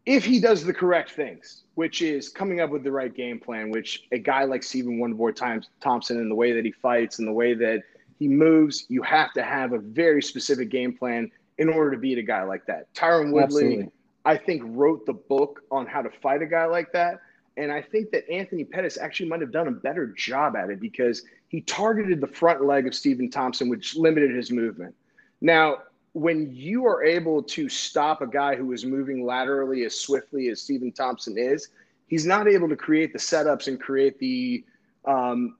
[0.04, 3.70] if he does the correct things, which is coming up with the right game plan,
[3.70, 7.32] which a guy like Stephen Wonderboy Thompson and the way that he fights and the
[7.32, 7.82] way that
[8.18, 12.18] he moves, you have to have a very specific game plan in order to beat
[12.18, 12.92] a guy like that.
[12.94, 13.92] Tyron Woodley, Absolutely.
[14.24, 17.20] I think, wrote the book on how to fight a guy like that.
[17.56, 20.80] And I think that Anthony Pettis actually might have done a better job at it
[20.80, 24.94] because he targeted the front leg of Stephen Thompson, which limited his movement.
[25.40, 25.78] Now,
[26.12, 30.60] when you are able to stop a guy who is moving laterally as swiftly as
[30.60, 31.68] Stephen Thompson is,
[32.06, 34.64] he's not able to create the setups and create the,
[35.06, 35.56] um,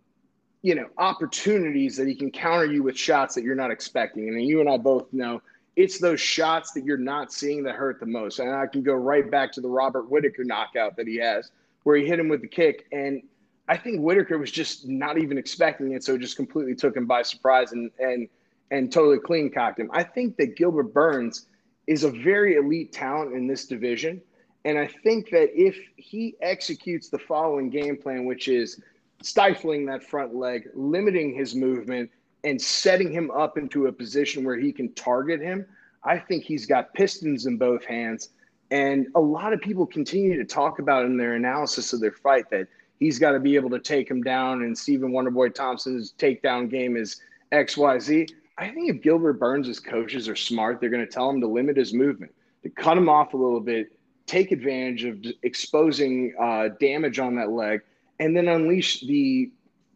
[0.61, 4.29] you know, opportunities that he can counter you with shots that you're not expecting.
[4.29, 5.41] And you and I both know
[5.75, 8.39] it's those shots that you're not seeing that hurt the most.
[8.39, 11.51] And I can go right back to the Robert Whitaker knockout that he has,
[11.85, 12.87] where he hit him with the kick.
[12.93, 13.23] And
[13.69, 17.07] I think Whitaker was just not even expecting it, so it just completely took him
[17.07, 18.29] by surprise and and–
[18.73, 19.91] and totally clean cocked him.
[19.93, 21.47] I think that Gilbert Burns
[21.87, 24.21] is a very elite talent in this division.
[24.65, 28.81] And I think that if he executes the following game plan, which is
[29.21, 32.11] stifling that front leg, limiting his movement,
[32.45, 35.67] and setting him up into a position where he can target him,
[36.03, 38.31] I think he's got pistons in both hands.
[38.71, 42.49] And a lot of people continue to talk about in their analysis of their fight
[42.51, 46.71] that he's got to be able to take him down, and Stephen Wonderboy Thompson's takedown
[46.71, 47.21] game is
[47.53, 48.31] XYZ.
[48.59, 51.77] I think if Gilbert Burns' coaches are smart, they're going to tell him to limit
[51.77, 53.93] his movement, to cut him off a little bit,
[54.27, 57.81] take advantage of exposing uh, damage on that leg,
[58.21, 59.51] and then unleash the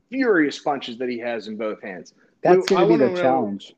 [0.08, 2.14] furious punches that he has in both hands.
[2.42, 3.74] That's going to be the know, challenge.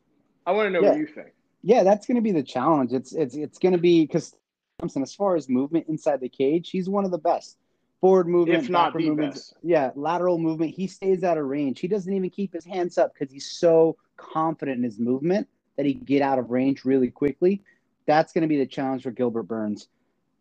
[0.47, 0.91] I want to know yeah.
[0.91, 1.29] what you think.
[1.63, 2.93] Yeah, that's going to be the challenge.
[2.93, 4.35] It's it's it's going to be because
[4.79, 7.57] Thompson, as far as movement inside the cage, he's one of the best
[8.01, 9.35] forward movement, if not the movement.
[9.35, 9.55] Best.
[9.63, 10.75] Yeah, lateral movement.
[10.75, 11.81] He stays out of range.
[11.81, 15.87] He doesn't even keep his hands up because he's so confident in his movement that
[15.87, 17.63] he get out of range really quickly.
[18.07, 19.89] That's going to be the challenge for Gilbert Burns.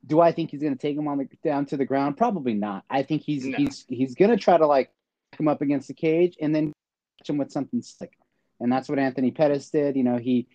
[0.05, 2.17] Do I think he's going to take him on the down to the ground?
[2.17, 2.85] Probably not.
[2.89, 3.57] I think he's no.
[3.57, 4.91] he's he's going to try to like
[5.35, 6.73] come up against the cage and then
[7.19, 8.17] catch him with something slick.
[8.59, 9.95] And that's what Anthony Pettis did.
[9.95, 10.47] You know, he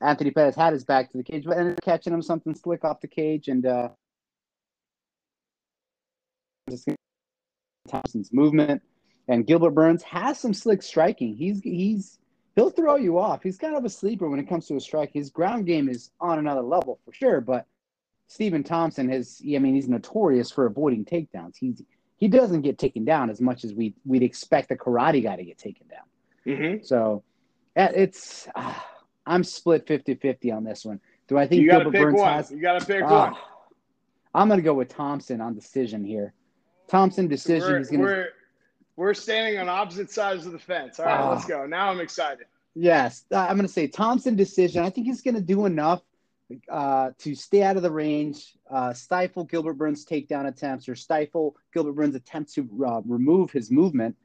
[0.00, 2.84] Anthony Pettis had his back to the cage, but ended up catching him something slick
[2.84, 3.88] off the cage and uh
[7.88, 8.82] Thompson's movement.
[9.28, 11.36] And Gilbert Burns has some slick striking.
[11.36, 12.18] He's he's
[12.56, 13.42] he'll throw you off.
[13.42, 15.10] He's kind of a sleeper when it comes to a strike.
[15.12, 17.40] His ground game is on another level for sure.
[17.40, 17.66] But
[18.26, 21.56] Stephen Thompson has I mean he's notorious for avoiding takedowns.
[21.58, 21.82] He's
[22.16, 25.44] he doesn't get taken down as much as we we'd expect a karate guy to
[25.44, 26.00] get taken down.
[26.46, 26.84] Mm-hmm.
[26.84, 27.22] So
[27.76, 28.74] it's uh,
[29.26, 31.00] I'm split 50-50 on this one.
[31.28, 32.32] Do I think you got to pick Burns one?
[32.32, 33.34] Has, you got to pick uh, one.
[34.34, 36.34] I'm going to go with Thompson on decision here.
[36.90, 37.72] Thompson decision.
[37.72, 38.02] We're, gonna...
[38.02, 38.28] we're,
[38.96, 40.98] we're standing on opposite sides of the fence.
[40.98, 41.48] All right, let's ah.
[41.48, 41.66] go.
[41.66, 42.46] Now I'm excited.
[42.74, 44.82] Yes, uh, I'm going to say Thompson decision.
[44.82, 46.02] I think he's going to do enough
[46.68, 51.56] uh, to stay out of the range, uh, stifle Gilbert Burns' takedown attempts, or stifle
[51.72, 54.16] Gilbert Burns' attempt to uh, remove his movement.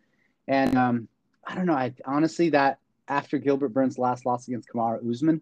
[0.47, 1.07] And um,
[1.45, 1.73] I don't know.
[1.73, 5.41] I honestly that after Gilbert Burns' last loss against Kamaru Usman,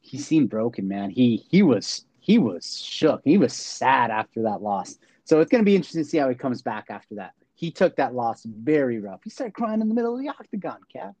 [0.00, 1.10] he seemed broken, man.
[1.10, 3.22] He he was he was shook.
[3.24, 4.98] He was sad after that loss.
[5.24, 7.32] So it's going to be interesting to see how he comes back after that.
[7.54, 9.20] He took that loss very rough.
[9.22, 11.14] He started crying in the middle of the octagon, Cap.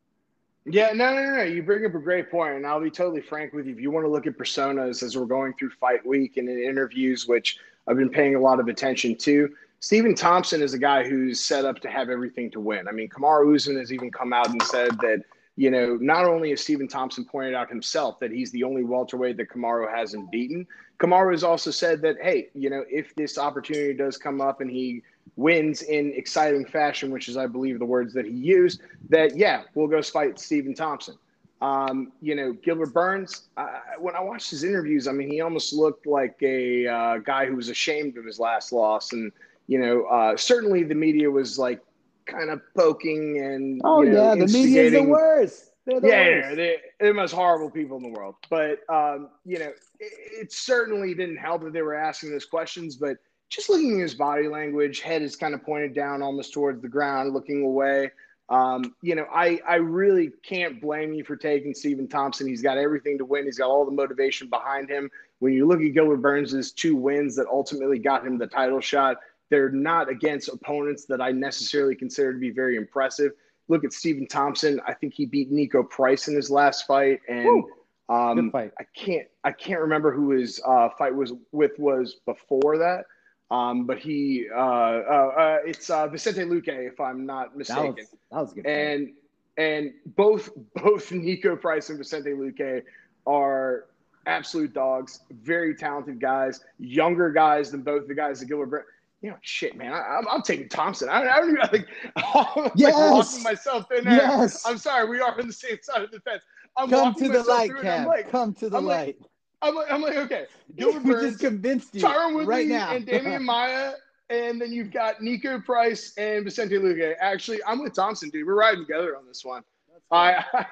[0.64, 1.42] Yeah, no, no, no.
[1.42, 3.72] You bring up a great point, and I'll be totally frank with you.
[3.72, 6.62] If you want to look at personas as we're going through fight week and in
[6.62, 11.02] interviews, which I've been paying a lot of attention to, Stephen Thompson is a guy
[11.08, 12.86] who's set up to have everything to win.
[12.86, 15.24] I mean, Kamaru Usman has even come out and said that
[15.56, 19.36] you know, not only has Stephen Thompson pointed out himself that he's the only welterweight
[19.36, 20.66] that Kamaru hasn't beaten,
[20.98, 24.70] Kamaru has also said that, hey, you know, if this opportunity does come up and
[24.70, 25.02] he
[25.36, 29.62] wins in exciting fashion, which is, I believe, the words that he used, that, yeah,
[29.74, 31.16] we'll go fight Stephen Thompson.
[31.60, 35.72] Um, you know, Gilbert Burns, uh, when I watched his interviews, I mean, he almost
[35.72, 39.12] looked like a uh, guy who was ashamed of his last loss.
[39.12, 39.30] And,
[39.68, 41.80] you know, uh, certainly the media was like
[42.26, 45.70] kind of poking and, oh, you know, yeah, the media is the worst.
[45.86, 46.56] The yeah, worst.
[46.56, 48.36] they're, they're the most horrible people in the world.
[48.48, 52.96] But, um, you know, it, it certainly didn't help that they were asking those questions.
[52.96, 53.16] But
[53.48, 56.88] just looking at his body language, head is kind of pointed down almost towards the
[56.88, 58.10] ground, looking away.
[58.48, 62.46] Um, you know, I, I really can't blame you for taking Stephen Thompson.
[62.46, 63.44] He's got everything to win.
[63.44, 65.10] He's got all the motivation behind him.
[65.38, 69.16] When you look at Gilbert Burns' two wins that ultimately got him the title shot,
[69.52, 73.32] they're not against opponents that I necessarily consider to be very impressive.
[73.68, 74.80] Look at Stephen Thompson.
[74.88, 77.62] I think he beat Niko Price in his last fight, and
[78.08, 78.72] um, fight.
[78.80, 83.04] I can't I can't remember who his uh, fight was with was before that.
[83.50, 87.84] Um, but he, uh, uh, uh, it's uh, Vicente Luque, if I'm not mistaken.
[87.84, 88.66] That was, that was good.
[88.66, 89.12] And
[89.58, 90.48] and both
[90.82, 92.84] both Niko Price and Vicente Luque
[93.26, 93.84] are
[94.24, 98.86] absolute dogs, very talented guys, younger guys than both the guys that Gilbert.
[99.22, 99.92] You know, shit, man.
[99.92, 101.08] I, am I'm taking Thompson.
[101.08, 101.86] I, I don't even like.
[102.16, 102.94] I'm yes.
[102.94, 104.16] like walking myself in there.
[104.16, 104.66] Yes.
[104.66, 105.08] I'm sorry.
[105.08, 106.42] We are on the same side of the fence.
[106.76, 108.06] I'm Come to the light, Cam.
[108.06, 109.16] Like, Come to the I'm light.
[109.20, 109.30] Like,
[109.62, 112.90] I'm like, I'm like, okay, Gilbert Burns, just convinced you Tyron Woodley, right now.
[112.90, 113.92] and Demian Maia,
[114.28, 117.14] and then you've got Niko Price and Vicente Luque.
[117.20, 118.46] Actually, I'm with Thompson, dude.
[118.46, 119.62] We're riding together on this one.
[120.10, 120.66] I I,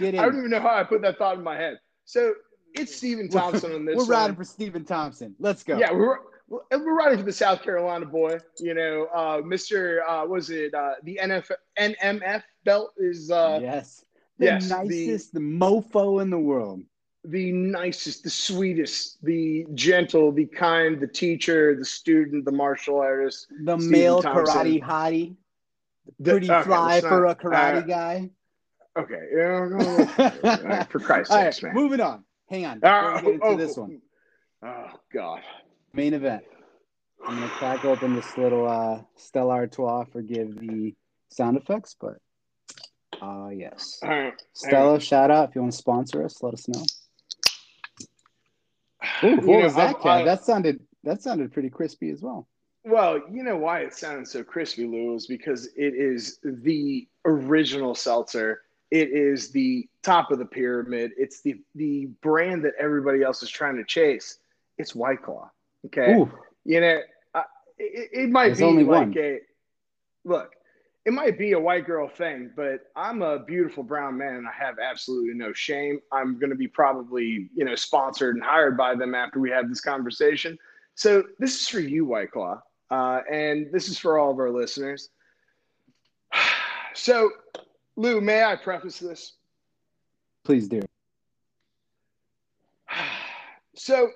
[0.00, 1.78] I don't even know how I put that thought in my head.
[2.04, 2.34] So
[2.74, 3.96] it's Stephen Thompson on this.
[3.96, 4.44] We're riding one.
[4.44, 5.34] for Stephen Thompson.
[5.38, 5.78] Let's go.
[5.78, 8.38] Yeah, we're we're riding for the South Carolina boy.
[8.58, 10.00] You know, uh, Mr.
[10.06, 14.04] Uh, was it uh, the NF NMF belt is uh, yes,
[14.38, 16.82] the yes, nicest, the, the mofo in the world
[17.24, 23.46] the nicest, the sweetest, the gentle, the kind, the teacher, the student, the martial artist,
[23.64, 24.56] the Stephen male Thompson.
[24.56, 25.36] karate hottie,
[26.22, 28.30] pretty the, okay, fly not, for a karate uh, guy.
[28.96, 31.74] Okay, yeah, for Christ's sake, man.
[31.74, 32.24] Moving on.
[32.48, 32.84] Hang on.
[32.84, 34.00] Uh, oh, this one.
[34.62, 35.40] Oh God.
[35.94, 36.42] Main event.
[37.24, 40.04] I'm gonna crack open this little uh, Stella Artois.
[40.12, 40.92] Forgive the
[41.28, 42.18] sound effects, but
[43.22, 44.00] uh yes.
[44.52, 46.42] Stella, shout out if you want to sponsor us.
[46.42, 46.82] Let us know.
[49.22, 50.24] Ooh, what know, was that, Kev?
[50.24, 52.48] That sounded that sounded pretty crispy as well.
[52.84, 57.94] Well, you know why it sounded so crispy, Lou, is because it is the original
[57.94, 58.62] seltzer.
[58.90, 61.12] It is the top of the pyramid.
[61.16, 64.38] It's the the brand that everybody else is trying to chase.
[64.76, 65.50] It's White Claw.
[65.86, 66.30] Okay, Ooh.
[66.64, 67.00] you know,
[67.34, 67.42] uh,
[67.78, 69.14] it, it, might There's be like one.
[69.18, 69.40] a
[70.24, 70.54] look
[71.04, 74.52] it might be a white girl thing, but I'm a beautiful brown man and I
[74.52, 76.00] have absolutely no shame.
[76.10, 79.68] I'm going to be probably, you know, sponsored and hired by them after we have
[79.68, 80.58] this conversation.
[80.94, 82.62] So this is for you, White Claw.
[82.90, 85.10] Uh, and this is for all of our listeners.
[86.96, 87.28] So,
[87.96, 89.32] Lou, may I preface this?
[90.44, 90.80] Please do.
[93.74, 94.10] So,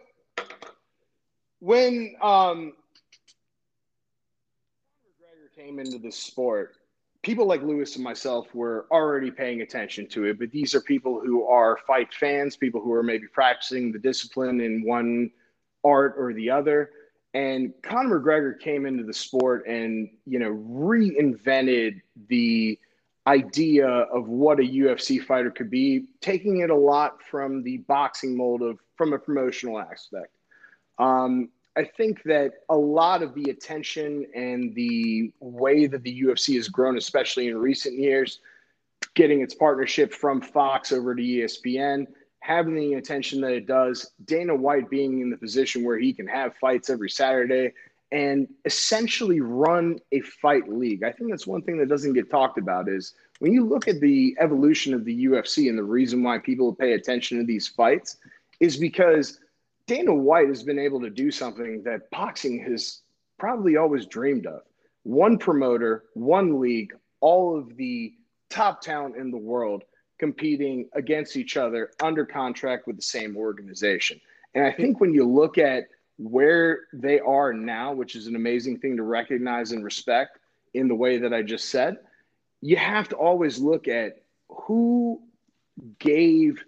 [1.61, 2.73] when um,
[5.05, 6.77] McGregor came into the sport,
[7.23, 11.21] people like Lewis and myself were already paying attention to it, but these are people
[11.21, 15.31] who are fight fans, people who are maybe practicing the discipline in one
[15.85, 16.91] art or the other.
[17.35, 22.79] And Conor McGregor came into the sport and, you know, reinvented the
[23.27, 28.37] idea of what a UFC fighter could be, taking it a lot from the boxing
[28.37, 30.38] mold of from a promotional aspect.
[30.99, 36.57] Um, I think that a lot of the attention and the way that the UFC
[36.57, 38.41] has grown, especially in recent years,
[39.15, 42.07] getting its partnership from Fox over to ESPN,
[42.41, 46.27] having the attention that it does, Dana White being in the position where he can
[46.27, 47.73] have fights every Saturday
[48.11, 51.05] and essentially run a fight league.
[51.05, 54.01] I think that's one thing that doesn't get talked about is when you look at
[54.01, 58.17] the evolution of the UFC and the reason why people pay attention to these fights
[58.61, 59.39] is because
[59.89, 63.01] Dana White has been able to do something that boxing has
[63.39, 64.61] probably always dreamed of.
[65.03, 68.13] One promoter, one league, all of the
[68.51, 69.85] top talent in the world
[70.19, 74.21] competing against each other under contract with the same organization.
[74.55, 75.85] And I think when you look at
[76.19, 80.39] where they are now, which is an amazing thing to recognize and respect
[80.75, 81.97] in the way that I just said,
[82.61, 84.21] you have to always look at
[84.51, 85.23] who
[85.99, 86.63] gave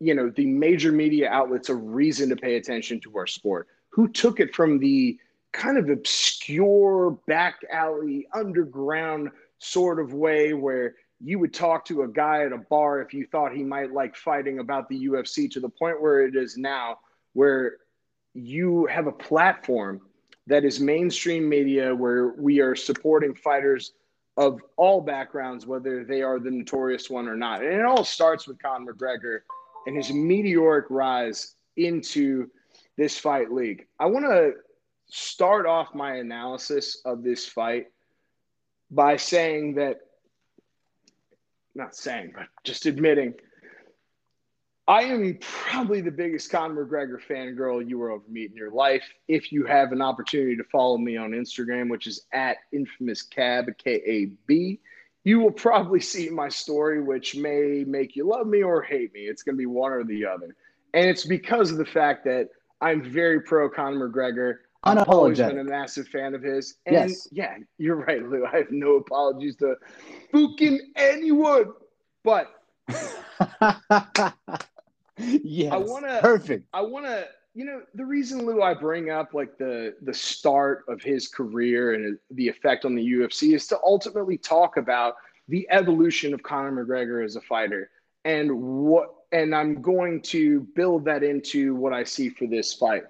[0.00, 4.08] you know the major media outlets a reason to pay attention to our sport who
[4.08, 5.18] took it from the
[5.52, 12.08] kind of obscure back alley underground sort of way where you would talk to a
[12.08, 15.58] guy at a bar if you thought he might like fighting about the UFC to
[15.58, 16.98] the point where it is now
[17.32, 17.78] where
[18.34, 20.00] you have a platform
[20.46, 23.92] that is mainstream media where we are supporting fighters
[24.36, 27.62] of all backgrounds, whether they are the notorious one or not.
[27.62, 29.40] And it all starts with Conor McGregor
[29.88, 32.50] and his meteoric rise into
[32.98, 33.86] this fight league.
[33.98, 34.52] I want to
[35.06, 37.86] start off my analysis of this fight
[38.90, 40.00] by saying that,
[41.74, 43.32] not saying, but just admitting
[44.86, 49.04] I am probably the biggest Conor McGregor fangirl you will ever meet in your life.
[49.26, 53.66] If you have an opportunity to follow me on Instagram, which is at infamous cab,
[53.78, 54.80] K A B,
[55.24, 59.20] you will probably see my story, which may make you love me or hate me.
[59.20, 60.54] It's going to be one or the other.
[60.94, 62.48] And it's because of the fact that
[62.80, 64.58] I'm very pro Conor McGregor.
[64.84, 66.76] I've always been a massive fan of his.
[66.86, 67.28] And yes.
[67.32, 68.46] yeah, you're right, Lou.
[68.46, 69.74] I have no apologies to
[70.32, 71.72] fucking anyone.
[72.22, 72.54] But
[75.18, 75.72] yes.
[75.72, 76.68] I want to perfect.
[76.72, 80.84] I want to you know the reason Lou I bring up like the the start
[80.88, 85.14] of his career and the effect on the UFC is to ultimately talk about
[85.48, 87.90] the evolution of Conor McGregor as a fighter
[88.24, 93.04] and what and I'm going to build that into what I see for this fight.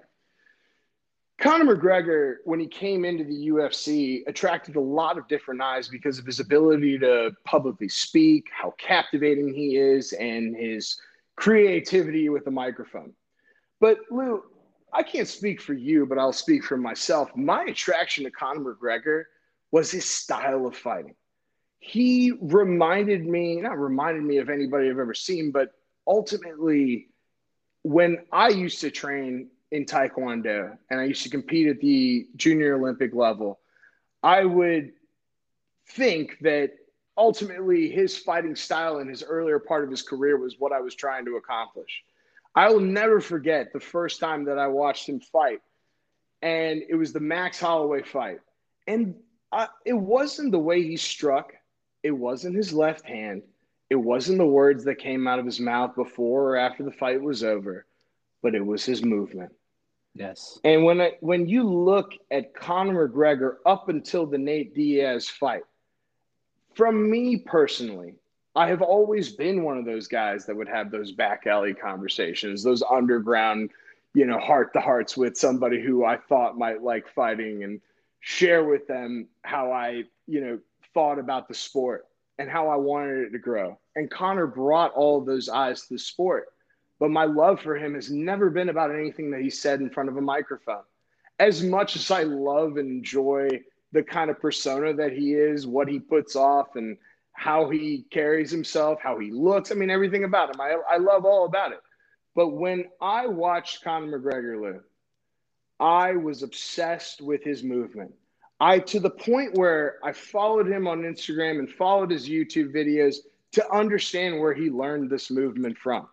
[1.39, 6.19] Conor McGregor, when he came into the UFC, attracted a lot of different eyes because
[6.19, 10.97] of his ability to publicly speak, how captivating he is, and his
[11.37, 13.13] creativity with the microphone.
[13.79, 14.43] But Lou,
[14.91, 17.35] I can't speak for you, but I'll speak for myself.
[17.35, 19.23] My attraction to Conor McGregor
[19.71, 21.15] was his style of fighting.
[21.79, 25.73] He reminded me, not reminded me of anybody I've ever seen, but
[26.05, 27.07] ultimately,
[27.83, 32.75] when I used to train in Taekwondo and I used to compete at the junior
[32.75, 33.59] Olympic level,
[34.23, 34.91] I would
[35.87, 36.71] think that
[37.17, 40.95] ultimately his fighting style in his earlier part of his career was what I was
[40.95, 42.03] trying to accomplish.
[42.55, 45.61] I will never forget the first time that I watched him fight,
[46.41, 48.39] and it was the Max Holloway fight.
[48.87, 49.15] And
[49.51, 51.53] I, it wasn't the way he struck,
[52.03, 53.43] it wasn't his left hand,
[53.89, 57.21] it wasn't the words that came out of his mouth before or after the fight
[57.21, 57.85] was over,
[58.41, 59.51] but it was his movement.
[60.13, 60.59] Yes.
[60.63, 65.63] And when I, when you look at Conor McGregor up until the Nate Diaz fight,
[66.75, 68.15] from me personally,
[68.55, 72.63] I have always been one of those guys that would have those back alley conversations,
[72.63, 73.71] those underground,
[74.13, 77.79] you know, heart to hearts with somebody who I thought might like fighting and
[78.21, 80.59] share with them how I, you know,
[80.93, 82.07] thought about the sport
[82.39, 83.77] and how I wanted it to grow.
[83.95, 86.47] And Conor brought all those eyes to the sport.
[86.99, 90.09] But my love for him has never been about anything that he said in front
[90.09, 90.83] of a microphone.
[91.39, 93.61] As much as I love and enjoy
[93.93, 96.97] the kind of persona that he is, what he puts off, and
[97.39, 99.71] how he carries himself, how he looks.
[99.71, 100.59] I mean, everything about him.
[100.59, 101.79] I, I love all about it.
[102.35, 104.83] But when I watched Conor McGregor live,
[105.79, 108.11] I was obsessed with his movement.
[108.59, 113.19] I to the point where I followed him on Instagram and followed his YouTube videos
[113.53, 116.09] to understand where he learned this movement from.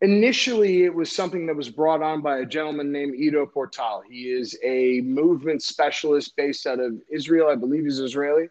[0.00, 4.02] Initially, it was something that was brought on by a gentleman named Ido Portal.
[4.10, 7.48] He is a movement specialist based out of Israel.
[7.48, 8.48] I believe he's Israeli.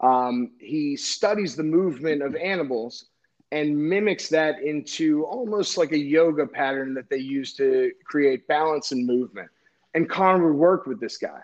[0.00, 3.06] Um, he studies the movement of animals
[3.52, 8.92] and mimics that into almost like a yoga pattern that they use to create balance
[8.92, 9.48] and movement.
[9.94, 11.40] And Conor worked with this guy.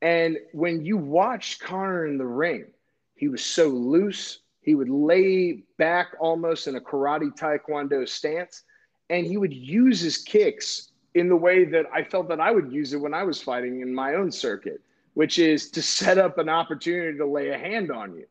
[0.00, 2.66] And when you watch Conor in the ring,
[3.14, 4.40] he was so loose.
[4.60, 8.64] He would lay back almost in a karate taekwondo stance
[9.10, 12.72] and he would use his kicks in the way that I felt that I would
[12.72, 14.80] use it when I was fighting in my own circuit,
[15.14, 18.26] which is to set up an opportunity to lay a hand on you.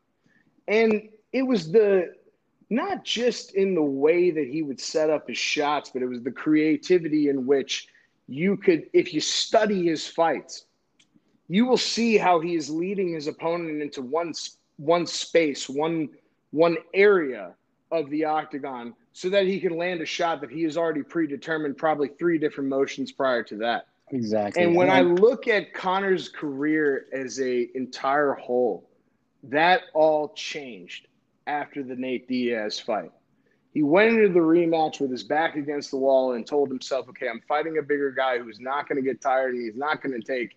[0.68, 2.14] And it was the
[2.70, 6.22] not just in the way that he would set up his shots, but it was
[6.22, 7.88] the creativity in which
[8.26, 10.64] you could, if you study his fights,
[11.48, 14.32] you will see how he is leading his opponent into one
[14.76, 16.08] one space, one
[16.50, 17.54] one area
[17.90, 21.76] of the octagon so that he can land a shot that he has already predetermined
[21.76, 23.86] probably three different motions prior to that.
[24.10, 24.62] Exactly.
[24.62, 28.88] And when I look at Conor's career as a entire whole,
[29.44, 31.08] that all changed
[31.46, 33.10] after the Nate Diaz fight.
[33.72, 37.28] He went into the rematch with his back against the wall and told himself, okay,
[37.28, 40.18] I'm fighting a bigger guy who's not going to get tired and he's not going
[40.18, 40.56] to take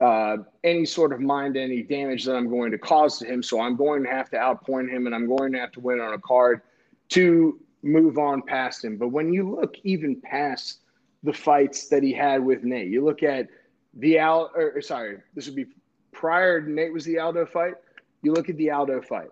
[0.00, 3.42] uh, any sort of mind any damage that I'm going to cause to him.
[3.42, 6.00] So I'm going to have to outpoint him and I'm going to have to win
[6.00, 6.62] on a card
[7.10, 8.96] to move on past him.
[8.96, 10.80] But when you look even past
[11.22, 13.48] the fights that he had with Nate, you look at
[13.94, 15.66] the Al, or sorry, this would be
[16.12, 17.74] prior to Nate was the Aldo fight.
[18.22, 19.28] You look at the Aldo fight.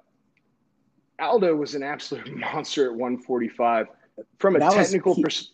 [1.21, 3.87] Aldo was an absolute monster at 145
[4.39, 5.53] from a that technical perspective.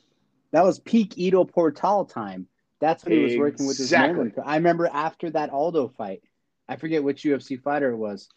[0.53, 2.47] That was peak Ido Portal time.
[2.78, 4.24] That's when he was working with his Exactly.
[4.24, 4.35] Nolan.
[4.45, 6.22] I remember after that Aldo fight,
[6.68, 8.28] I forget which UFC fighter it was,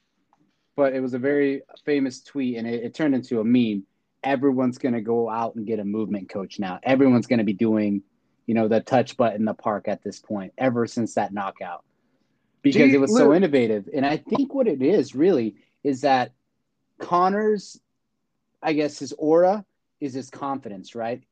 [0.76, 3.86] but it was a very famous tweet, and it, it turned into a meme.
[4.26, 6.80] Everyone's gonna go out and get a movement coach now.
[6.84, 8.02] Everyone's gonna be doing,
[8.48, 10.52] you know, the touch button in the park at this point.
[10.58, 11.86] Ever since that knockout,
[12.64, 16.32] because you- it was so innovative, and I think what it is really is that
[16.98, 17.80] Conor's,
[18.62, 19.64] I guess, his aura
[20.00, 21.24] is his confidence, right?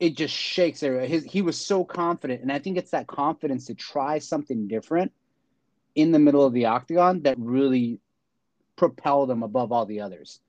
[0.00, 1.06] It just shakes everywhere.
[1.06, 5.12] His, he was so confident, and I think it's that confidence to try something different
[5.94, 8.00] in the middle of the octagon that really
[8.74, 10.40] propelled him above all the others.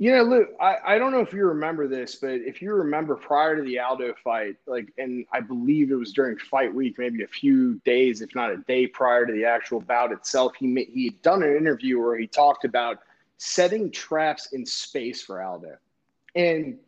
[0.00, 3.16] You know, Lou, I, I don't know if you remember this, but if you remember
[3.16, 7.24] prior to the Aldo fight, like, and I believe it was during fight week, maybe
[7.24, 11.06] a few days, if not a day prior to the actual bout itself, he he
[11.06, 12.98] had done an interview where he talked about
[13.38, 15.76] setting traps in space for Aldo.
[16.36, 16.78] And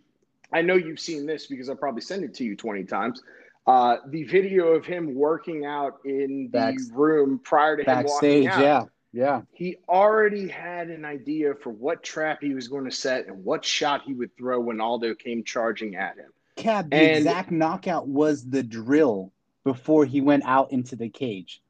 [0.53, 3.23] I know you've seen this because I probably sent it to you 20 times.
[3.67, 8.47] Uh, the video of him working out in the Back- room prior to him Backstage,
[8.47, 9.43] walking out yeah, yeah.
[9.53, 13.65] he already had an idea for what trap he was going to set and what
[13.65, 16.31] shot he would throw when Aldo came charging at him.
[16.57, 19.33] Cab, the And- exact knockout was the drill
[19.65, 21.63] before he went out into the cage.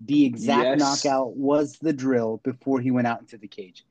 [0.00, 1.04] The exact Yes.
[1.04, 3.84] knockout was the drill before he went out into the cage.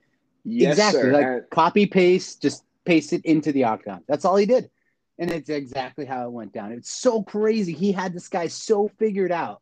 [0.43, 1.01] Yes, exactly.
[1.01, 1.11] sir.
[1.13, 4.03] Like And- copy paste, just paste it into the octagon.
[4.07, 4.69] That's all he did.
[5.17, 6.71] And it's exactly how it went down.
[6.71, 7.71] It's so crazy.
[7.73, 9.61] He had this guy so figured out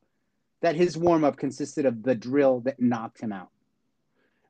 [0.61, 3.49] that his warm up consisted of the drill that knocked him out.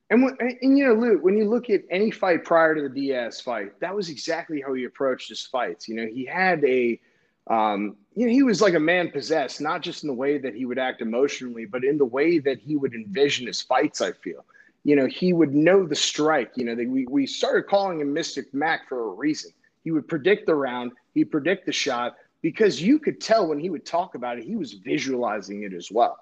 [0.09, 3.39] And, and, you know, Luke, when you look at any fight prior to the Diaz
[3.39, 5.88] fight, that was exactly how he approached his fights.
[5.88, 6.99] You know, he had a,
[7.47, 10.53] um, you know, he was like a man possessed, not just in the way that
[10.53, 14.01] he would act emotionally, but in the way that he would envision his fights.
[14.01, 14.43] I feel,
[14.84, 16.51] you know, he would know the strike.
[16.57, 19.51] You know, that we we started calling him Mystic Mac for a reason.
[19.86, 23.70] He would predict the round, he'd predict the shot because you could tell when he
[23.70, 26.20] would talk about it, he was visualizing it as well.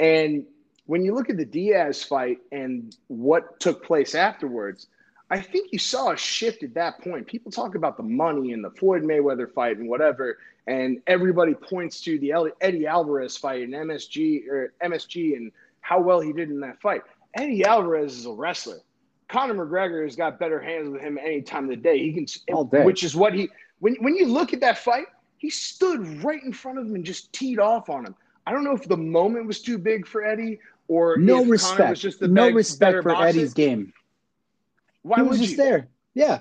[0.00, 0.44] And
[0.86, 4.86] when you look at the Diaz fight and what took place afterwards,
[5.30, 7.26] I think you saw a shift at that point.
[7.26, 12.00] People talk about the money and the Floyd Mayweather fight and whatever, and everybody points
[12.02, 15.52] to the Eddie Alvarez fight and MSG or MSG and
[15.82, 17.02] how well he did in that fight.
[17.34, 18.78] Eddie Alvarez is a wrestler.
[19.28, 21.98] Conor McGregor has got better hands with him any time of the day.
[21.98, 22.84] He can, All day.
[22.84, 23.50] which is what he.
[23.80, 25.06] When when you look at that fight,
[25.38, 28.14] he stood right in front of him and just teed off on him.
[28.46, 30.58] I don't know if the moment was too big for Eddie
[30.88, 31.90] or No respect.
[31.90, 33.14] was just the no beg- respect for.
[33.14, 33.92] Eddie's game.
[35.02, 35.56] Why he was just you?
[35.56, 35.88] there.
[36.14, 36.40] Yeah.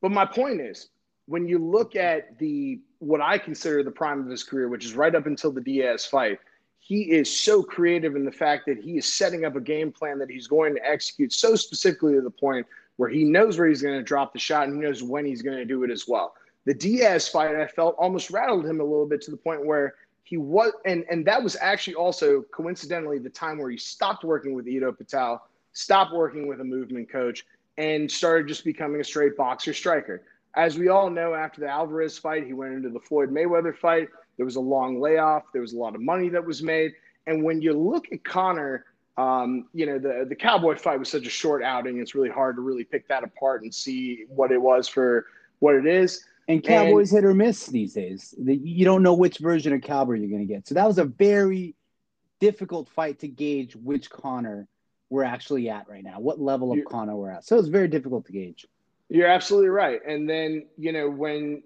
[0.00, 0.88] But my point is,
[1.26, 4.94] when you look at the what I consider the prime of his career, which is
[4.94, 6.38] right up until the Diaz fight,
[6.78, 10.18] he is so creative in the fact that he is setting up a game plan
[10.18, 13.82] that he's going to execute so specifically to the point where he knows where he's
[13.82, 16.06] going to drop the shot and he knows when he's going to do it as
[16.08, 16.34] well.
[16.64, 19.94] The Diaz fight, I felt almost rattled him a little bit to the point where
[20.22, 24.54] he was, and and that was actually also coincidentally the time where he stopped working
[24.54, 25.42] with Ido Portal,
[25.72, 27.44] stopped working with a movement coach,
[27.78, 30.22] and started just becoming a straight boxer striker.
[30.54, 34.08] As we all know, after the Alvarez fight, he went into the Floyd Mayweather fight.
[34.36, 35.44] There was a long layoff.
[35.52, 36.92] There was a lot of money that was made.
[37.26, 38.84] And when you look at Conor,
[39.16, 42.00] um, you know, the, the Cowboy fight was such a short outing.
[42.00, 45.26] It's really hard to really pick that apart and see what it was for
[45.60, 46.24] what it is.
[46.48, 48.34] And Cowboys hit or miss these days.
[48.38, 50.66] You don't know which version of Cowboy you're going to get.
[50.66, 51.76] So that was a very
[52.40, 54.66] difficult fight to gauge which Conor
[55.08, 57.44] we're actually at right now, what level of Conor we're at.
[57.44, 58.66] So it was very difficult to gauge.
[59.08, 60.00] You're absolutely right.
[60.06, 61.62] And then, you know, when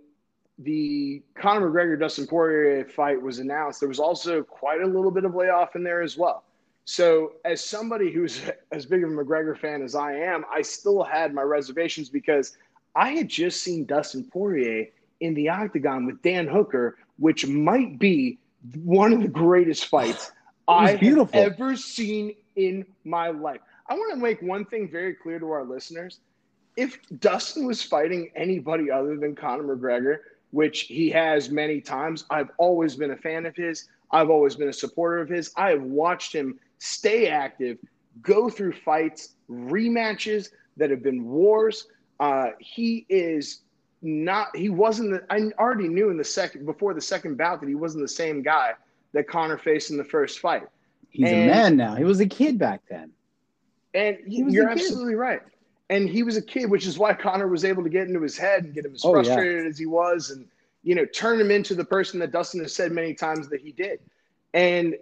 [0.58, 5.24] the Conor McGregor Dustin Poirier fight was announced, there was also quite a little bit
[5.24, 6.42] of layoff in there as well.
[6.84, 8.40] So, as somebody who's
[8.72, 12.56] as big of a McGregor fan as I am, I still had my reservations because
[12.96, 14.86] I had just seen Dustin Poirier
[15.20, 18.38] in the octagon with Dan Hooker, which might be
[18.82, 20.32] one of the greatest fights
[20.68, 23.60] I have ever seen in my life.
[23.88, 26.18] I want to make one thing very clear to our listeners
[26.76, 30.18] if Dustin was fighting anybody other than Conor McGregor,
[30.50, 33.88] which he has many times, I've always been a fan of his.
[34.10, 35.52] I've always been a supporter of his.
[35.56, 37.78] I have watched him stay active,
[38.22, 41.88] go through fights, rematches that have been wars.
[42.20, 43.60] Uh, he is
[44.02, 44.54] not.
[44.56, 45.10] He wasn't.
[45.10, 48.08] The, I already knew in the second before the second bout that he wasn't the
[48.08, 48.72] same guy
[49.12, 50.66] that Conor faced in the first fight.
[51.10, 51.94] He's And- a man now.
[51.94, 53.10] He was a kid back then.
[53.94, 55.40] And He was you're absolutely right.
[55.88, 58.36] And he was a kid, which is why Conor was able to get into his
[58.36, 59.22] head and get him as Oh, yeah.
[59.22, 60.46] frustrated as he was and,
[60.82, 63.72] you know, turn him into the person that Dustin has said many times that he
[63.72, 64.00] did.
[64.52, 64.96] And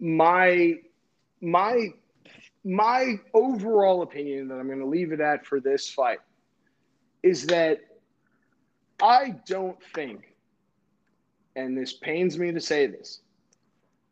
[0.00, 0.76] my,
[1.40, 1.88] my,
[2.64, 6.18] my overall opinion that I'm going to leave it at for this fight
[7.22, 7.80] is that
[9.00, 10.32] I don't think
[11.56, 13.20] and this pains me to say this,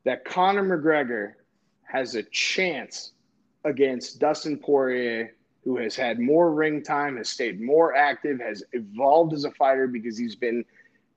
[0.04, 1.34] that Conor McGregor
[1.84, 3.12] has a chance
[3.64, 5.34] against Dustin Poirier,
[5.64, 9.86] who has had more ring time, has stayed more active, has evolved as a fighter
[9.86, 10.64] because he's been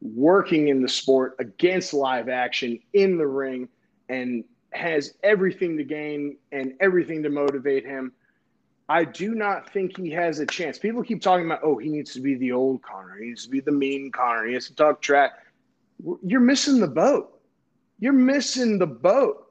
[0.01, 3.69] working in the sport against live action in the ring
[4.09, 8.11] and has everything to gain and everything to motivate him.
[8.93, 10.77] I do not think he has a chance.
[10.77, 13.17] People keep talking about, oh, he needs to be the old Conor.
[13.17, 14.45] He needs to be the mean Conor.
[14.45, 15.31] He has to talk trash.
[16.21, 17.41] You're missing the boat.
[17.97, 19.47] You're missing the boat.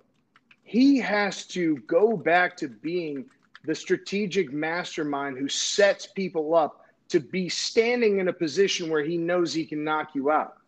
[0.62, 3.24] He has to go back to being
[3.64, 9.16] the strategic mastermind who sets people up to be standing in a position where he
[9.16, 10.59] knows he can knock you out.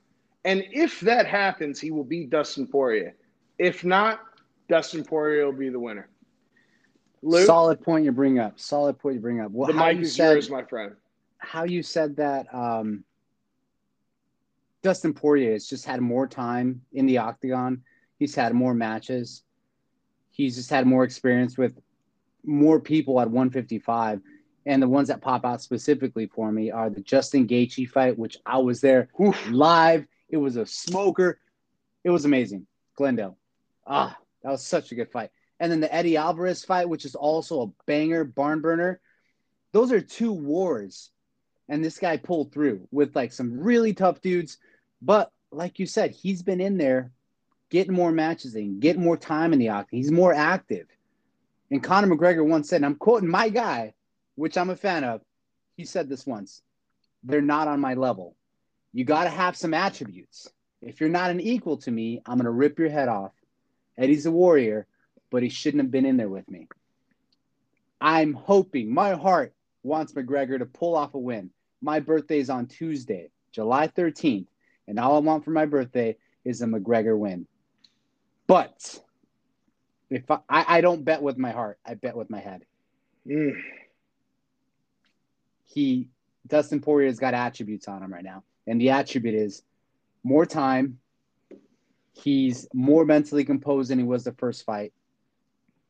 [0.45, 3.15] And if that happens, he will beat Dustin Poirier.
[3.57, 4.19] If not,
[4.69, 6.09] Dustin Poirier will be the winner.
[7.25, 8.61] Luke, Solid point you bring up.
[8.61, 9.51] Solid point you bring up.
[9.51, 10.95] Well, the mic is said, yours, my friend.
[11.39, 13.03] How you said that um,
[14.83, 17.83] Dustin Poirier has just had more time in the octagon.
[18.19, 19.43] He's had more matches.
[20.33, 21.81] He's just had more experience with
[22.45, 24.21] more people at 155.
[24.67, 28.37] And the ones that pop out specifically for me are the Justin Gaethje fight, which
[28.45, 29.51] I was there Oof.
[29.51, 30.07] live.
[30.29, 31.39] It was a smoker.
[32.03, 32.67] It was amazing.
[32.97, 33.39] Glendale.
[33.87, 35.31] Ah, that was such a good fight.
[35.65, 39.01] And then the Eddie Alvarez fight, which is also a banger, barn burner.
[39.73, 41.11] Those are two wars.
[41.71, 44.59] And this guy pulled through with like some really tough dudes.
[45.01, 47.13] But like you said, he's been in there
[47.71, 49.97] getting more matches in, getting more time in the octagon.
[50.01, 50.87] He's more active.
[51.71, 53.95] And Conor McGregor once said, and I'm quoting my guy,
[54.35, 55.23] which I'm a fan of.
[55.79, 56.61] He said this once
[57.23, 58.37] they're not on my level.
[58.93, 60.47] You got to have some attributes.
[60.83, 63.33] If you're not an equal to me, I'm going to rip your head off.
[63.97, 64.87] Eddie's a warrior,
[65.35, 66.69] but he shouldn't have been in there with me.
[68.01, 71.51] I'm hoping, my heart wants McGregor to pull off a win.
[71.83, 74.47] My birthday is on Tuesday, July 13th,
[74.87, 77.49] and all I want for my birthday is a McGregor win.
[78.47, 79.01] But
[80.09, 82.65] if I, I, don't bet with my heart, I bet with my head.
[83.27, 83.61] Mm.
[85.65, 86.11] He
[86.47, 89.65] Dustin Poirier's got attributes on him right now, and the attribute is
[90.23, 91.01] more time,
[92.15, 94.93] He's more mentally composed than he was the first fight,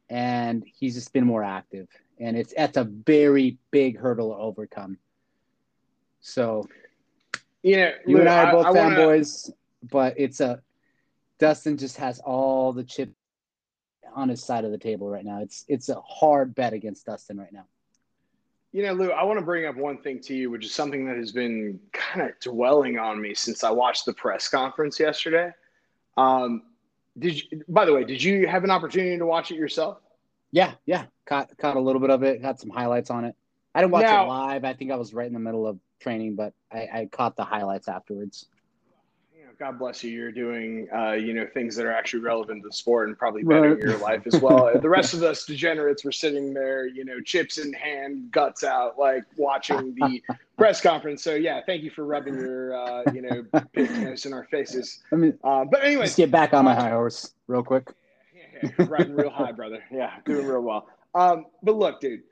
[0.09, 1.88] and he's just been more active.
[2.18, 4.98] And it's that's a very big hurdle to overcome.
[6.20, 6.68] So,
[7.62, 9.57] you know, you and I are both I, I fanboys, wanna...
[9.90, 10.62] but it's a
[11.38, 13.12] Dustin just has all the chip
[14.14, 15.40] on his side of the table right now.
[15.42, 17.66] It's it's a hard bet against Dustin right now.
[18.72, 21.07] You know, Lou, I want to bring up one thing to you, which is something
[21.07, 25.52] that has been kind of dwelling on me since I watched the press conference yesterday.
[26.16, 26.62] Um,
[27.19, 29.99] did you, by the way, did you have an opportunity to watch it yourself?
[30.53, 32.43] Yeah, yeah, caught caught a little bit of it.
[32.43, 33.35] got some highlights on it.
[33.75, 34.65] I didn't watch now, it live.
[34.65, 37.45] I think I was right in the middle of training, but I, I caught the
[37.45, 38.47] highlights afterwards.
[39.59, 40.11] God bless you.
[40.11, 43.42] You're doing, uh, you know, things that are actually relevant to the sport and probably
[43.42, 43.82] bettering right.
[43.82, 44.70] your life as well.
[44.80, 48.98] the rest of us degenerates were sitting there, you know, chips in hand, guts out,
[48.98, 50.22] like watching the
[50.59, 51.22] press conference.
[51.22, 53.44] So yeah, thank you for rubbing your, uh, you know,
[53.76, 55.02] nose in our faces.
[55.12, 57.92] I mean, uh, but anyway, just get back on my high horse real quick.
[58.34, 59.82] Yeah, yeah, riding real high, brother.
[59.90, 60.88] Yeah, doing real well.
[61.14, 62.22] Um, but look, dude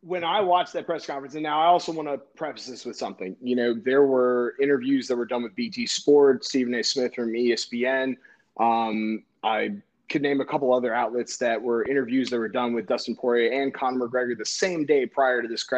[0.00, 2.96] when I watched that press conference, and now I also want to preface this with
[2.96, 3.36] something.
[3.40, 6.82] You know, there were interviews that were done with BT Sports, Stephen A.
[6.82, 8.16] Smith from ESPN.
[8.60, 9.76] Um, I
[10.08, 13.62] could name a couple other outlets that were interviews that were done with Dustin Poirier
[13.62, 15.68] and Conor McGregor the same day prior to this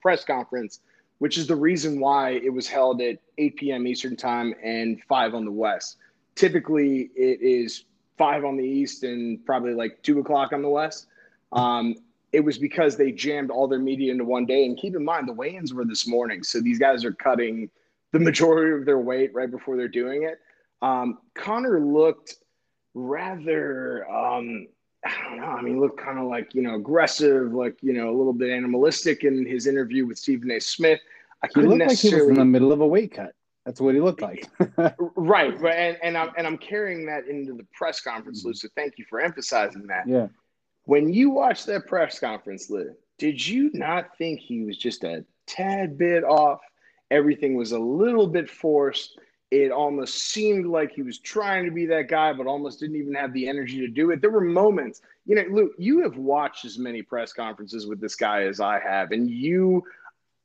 [0.00, 0.80] press conference,
[1.18, 3.86] which is the reason why it was held at 8 p.m.
[3.86, 5.96] Eastern Time and 5 on the West.
[6.34, 7.84] Typically, it is
[8.18, 11.06] 5 on the East and probably like 2 o'clock on the West.
[11.52, 11.96] Um,
[12.34, 14.66] it was because they jammed all their media into one day.
[14.66, 17.70] And keep in mind, the weigh-ins were this morning, so these guys are cutting
[18.10, 20.40] the majority of their weight right before they're doing it.
[20.82, 22.34] Um, Conor looked
[22.92, 24.66] rather, um,
[25.04, 25.46] I don't know.
[25.46, 28.50] I mean, looked kind of like you know aggressive, like you know a little bit
[28.50, 30.60] animalistic in his interview with Stephen A.
[30.60, 31.00] Smith.
[31.42, 32.16] I couldn't he looked necessarily...
[32.16, 33.34] like he was in the middle of a weight cut.
[33.64, 34.46] That's what he looked like.
[35.16, 38.54] right, right, and, and I'm and I'm carrying that into the press conference, Lou.
[38.54, 40.08] So thank you for emphasizing that.
[40.08, 40.28] Yeah.
[40.84, 45.24] When you watched that press conference, Lou, did you not think he was just a
[45.46, 46.60] tad bit off?
[47.10, 49.18] Everything was a little bit forced.
[49.50, 53.14] It almost seemed like he was trying to be that guy, but almost didn't even
[53.14, 54.20] have the energy to do it.
[54.20, 58.16] There were moments, you know, Luke, you have watched as many press conferences with this
[58.16, 59.12] guy as I have.
[59.12, 59.84] And you,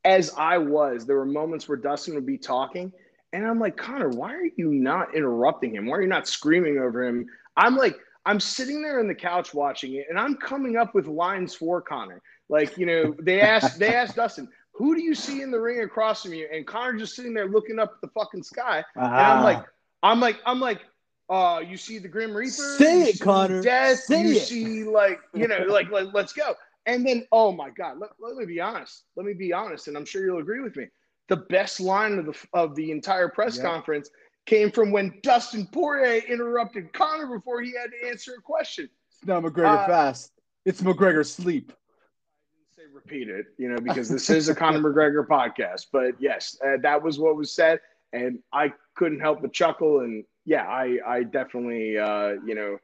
[0.06, 2.94] as I was, there were moments where Dustin would be talking.
[3.34, 5.88] And I'm like, Conor, why are you not interrupting him?
[5.88, 7.26] Why are you not screaming over him?
[7.58, 11.08] I'm like, I'm sitting there on the couch watching it, and I'm coming up with
[11.08, 12.22] lines for Conor.
[12.50, 15.82] Like, you know, they asked they asked Dustin, who do you see in the ring
[15.82, 16.48] across from you?
[16.52, 18.84] And Conor just sitting there looking up at the fucking sky.
[18.98, 19.06] Uh-huh.
[19.06, 19.64] And I'm like,
[20.04, 20.82] I'm like, I'm like,
[21.30, 22.52] uh, you see the Grim Reaper.
[22.52, 23.62] Say it, Conor.
[23.62, 24.00] Death.
[24.00, 24.38] Say you it.
[24.38, 26.56] see, like, you know, like, like, let's go.
[26.86, 29.04] And then, oh my God, let, let me be honest.
[29.16, 30.88] Let me be honest, and I'm sure you'll agree with me.
[31.28, 33.64] The best line of the of the entire press Yeah.
[33.64, 34.10] conference
[34.46, 38.90] came from when Dustin Poirier interrupted Conor before he had to answer a question.
[39.12, 40.32] It's not McGregor Uh, fast.
[40.66, 41.72] It's McGregor sleep.
[41.72, 45.88] I didn't say repeat it, you know, because this is a Conor McGregor podcast.
[45.92, 47.80] But yes, uh, that was what was said,
[48.14, 50.00] and I couldn't help but chuckle.
[50.02, 52.78] And yeah, I I definitely uh, you know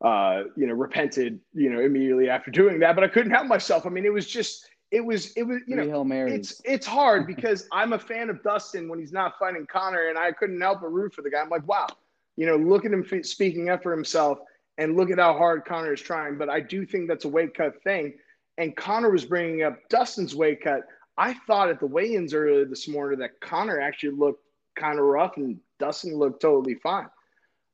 [0.00, 3.86] uh, you know repented you know immediately after doing that, but I couldn't help myself.
[3.86, 5.90] I mean, it was just it was it was you Three know.
[6.32, 10.18] It's it's hard because I'm a fan of Dustin when he's not fighting Conor, and
[10.18, 11.40] I couldn't help but root for the guy.
[11.40, 11.86] I'm like, wow,
[12.36, 14.38] you know, look at him speaking up for himself,
[14.78, 16.38] and look at how hard Conor is trying.
[16.38, 18.14] But I do think that's a weight cut thing
[18.58, 20.82] and Conor was bringing up Dustin's weight cut.
[21.16, 24.42] I thought at the weigh-ins earlier this morning that Conor actually looked
[24.76, 27.06] kind of rough and Dustin looked totally fine.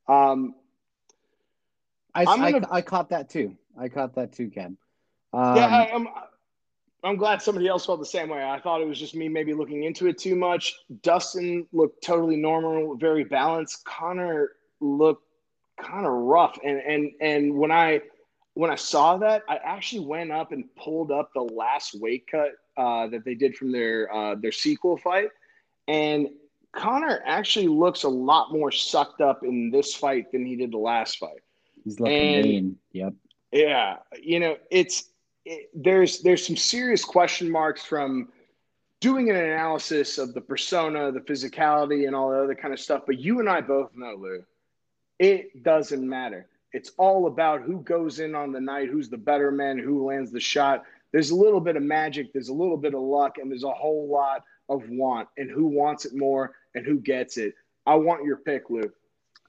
[0.08, 0.54] Um,
[2.14, 3.56] I, I'm I, gonna- I caught that too.
[3.78, 4.76] I caught that too, Ken.
[5.32, 5.96] Um, yeah, I,
[7.04, 7.16] I'm.
[7.16, 8.42] Glad somebody else felt the same way.
[8.42, 10.74] I thought it was just me maybe looking into it too much.
[11.02, 13.84] Dustin looked totally normal, very balanced.
[13.84, 15.24] Conor looked
[15.80, 18.00] kind of rough, and and and when I
[18.54, 22.52] when I saw that, I actually went up and pulled up the last weight cut
[22.76, 25.28] uh, that they did from their uh, their sequel fight,
[25.88, 26.28] and
[26.72, 30.78] Conor actually looks a lot more sucked up in this fight than he did the
[30.78, 31.42] last fight.
[31.84, 32.78] he's looking lean.
[32.92, 33.14] Yep.
[33.52, 35.10] Yeah, you know, it's
[35.44, 38.28] it, there's there's some serious question marks from
[39.00, 43.02] doing an analysis of the persona, the physicality, and all the other kind of stuff.
[43.06, 44.44] But you and I both know, Lou,
[45.18, 46.46] it doesn't matter.
[46.72, 50.32] It's all about who goes in on the night, who's the better man, who lands
[50.32, 50.84] the shot.
[51.12, 53.70] There's a little bit of magic, there's a little bit of luck, and there's a
[53.70, 57.54] whole lot of want, and who wants it more and who gets it.
[57.86, 58.90] I want your pick, Lou.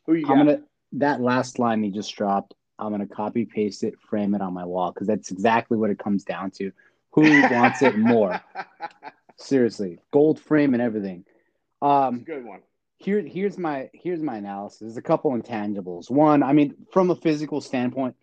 [0.06, 0.38] Who you got?
[0.38, 0.62] I'm gonna
[0.94, 2.54] that last line he just dropped.
[2.78, 6.00] I'm gonna copy paste it, frame it on my wall because that's exactly what it
[6.00, 6.72] comes down to.
[7.12, 8.42] Who wants it more?
[9.38, 11.26] Seriously, gold frame and everything.
[11.82, 12.62] Um, Good one.
[12.98, 14.80] here here's my here's my analysis.
[14.80, 16.10] There's a couple intangibles.
[16.10, 18.16] One, I mean, from a physical standpoint,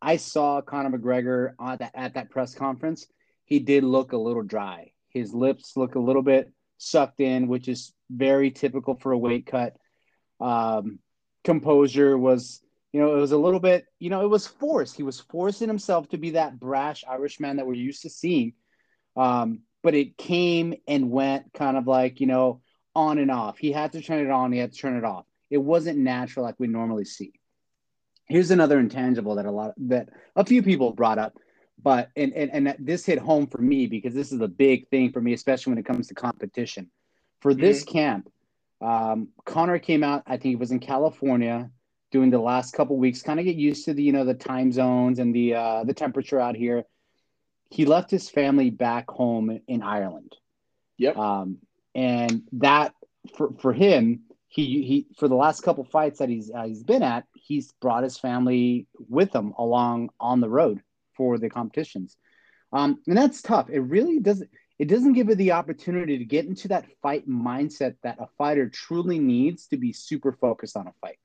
[0.00, 3.06] I saw Conor McGregor at that, at that press conference.
[3.46, 4.92] He did look a little dry.
[5.08, 9.46] His lips look a little bit sucked in, which is very typical for a weight
[9.46, 9.76] cut.
[10.40, 10.98] Um,
[11.44, 12.60] composure was,
[12.94, 14.96] you know, it was a little bit, you know, it was forced.
[14.96, 18.52] He was forcing himself to be that brash Irishman that we're used to seeing.
[19.16, 22.60] Um, but it came and went kind of like, you know,
[22.94, 23.58] on and off.
[23.58, 25.24] He had to turn it on, he had to turn it off.
[25.50, 27.32] It wasn't natural like we normally see.
[28.26, 31.36] Here's another intangible that a lot that a few people brought up,
[31.82, 35.10] but and and, and this hit home for me because this is a big thing
[35.10, 36.90] for me, especially when it comes to competition.
[37.40, 38.30] For this camp,
[38.80, 40.22] um, Conor came out.
[40.28, 41.70] I think it was in California
[42.14, 44.70] doing the last couple weeks, kind of get used to the you know the time
[44.70, 46.84] zones and the uh, the temperature out here.
[47.70, 50.32] He left his family back home in Ireland.
[50.98, 51.16] Yep.
[51.16, 51.58] Um,
[51.92, 52.94] and that
[53.36, 57.02] for, for him, he he for the last couple fights that he's uh, he's been
[57.02, 60.80] at, he's brought his family with him along on the road
[61.16, 62.16] for the competitions,
[62.72, 63.70] um, and that's tough.
[63.70, 64.48] It really doesn't
[64.78, 68.68] it doesn't give it the opportunity to get into that fight mindset that a fighter
[68.68, 71.18] truly needs to be super focused on a fight.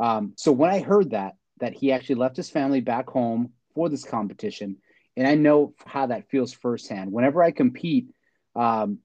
[0.00, 3.88] Um, so when I heard that that he actually left his family back home for
[3.90, 4.76] this competition,
[5.16, 7.12] and I know how that feels firsthand.
[7.12, 8.08] Whenever I compete,
[8.56, 8.98] um,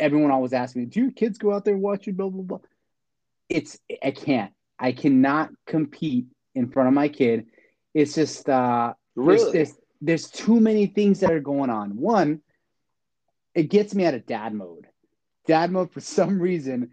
[0.00, 2.42] everyone always asks me, "Do your kids go out there and watch you?" Blah blah
[2.42, 2.58] blah.
[3.48, 4.52] It's I can't.
[4.78, 6.26] I cannot compete
[6.56, 7.46] in front of my kid.
[7.94, 9.52] It's just uh, there's, Really?
[9.52, 11.96] there's there's too many things that are going on.
[11.96, 12.40] One,
[13.54, 14.88] it gets me out of dad mode.
[15.46, 16.90] Dad mode for some reason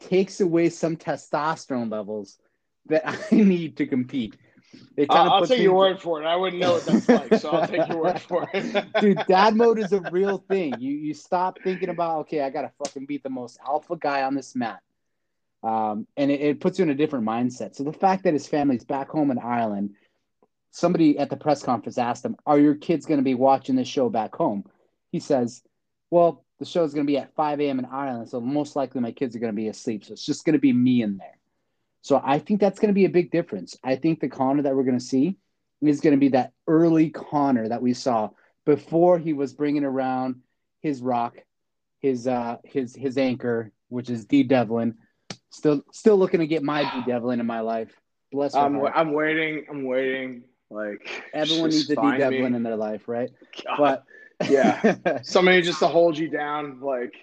[0.00, 2.38] takes away some testosterone levels
[2.88, 4.36] that I need to compete.
[4.96, 6.26] It kinda I'll, I'll take your into- word for it.
[6.26, 8.84] I wouldn't know what that's like, so I'll take your word for it.
[9.00, 12.70] dude dad mode is a real thing you you stop thinking about okay i gotta
[12.78, 14.80] fucking beat the most alpha guy on this mat
[15.62, 18.46] um, and it, it puts you in a different mindset so the fact that his
[18.46, 19.94] family's back home in ireland
[20.72, 23.88] somebody at the press conference asked him are your kids going to be watching this
[23.88, 24.64] show back home
[25.12, 25.62] he says
[26.10, 29.00] well the show is going to be at 5 a.m in ireland so most likely
[29.00, 31.16] my kids are going to be asleep so it's just going to be me in
[31.16, 31.37] there
[32.08, 34.74] so i think that's going to be a big difference i think the conor that
[34.74, 35.36] we're going to see
[35.80, 38.30] is going to be that early conor that we saw
[38.64, 40.36] before he was bringing around
[40.82, 41.36] his rock,
[42.00, 44.96] his uh his his anchor, which is Dee Devlin.
[45.50, 47.90] Still still looking to get my Dee Devlin in my life.
[48.30, 48.92] Bless her I'm, heart.
[48.94, 49.64] I'm waiting.
[49.70, 50.44] I'm waiting.
[50.70, 52.56] Like Everyone needs a Dee Devlin me.
[52.56, 53.30] in their life, right?
[53.66, 53.78] God.
[53.78, 54.04] But
[54.50, 55.20] Yeah.
[55.22, 57.14] somebody just to hold you down, like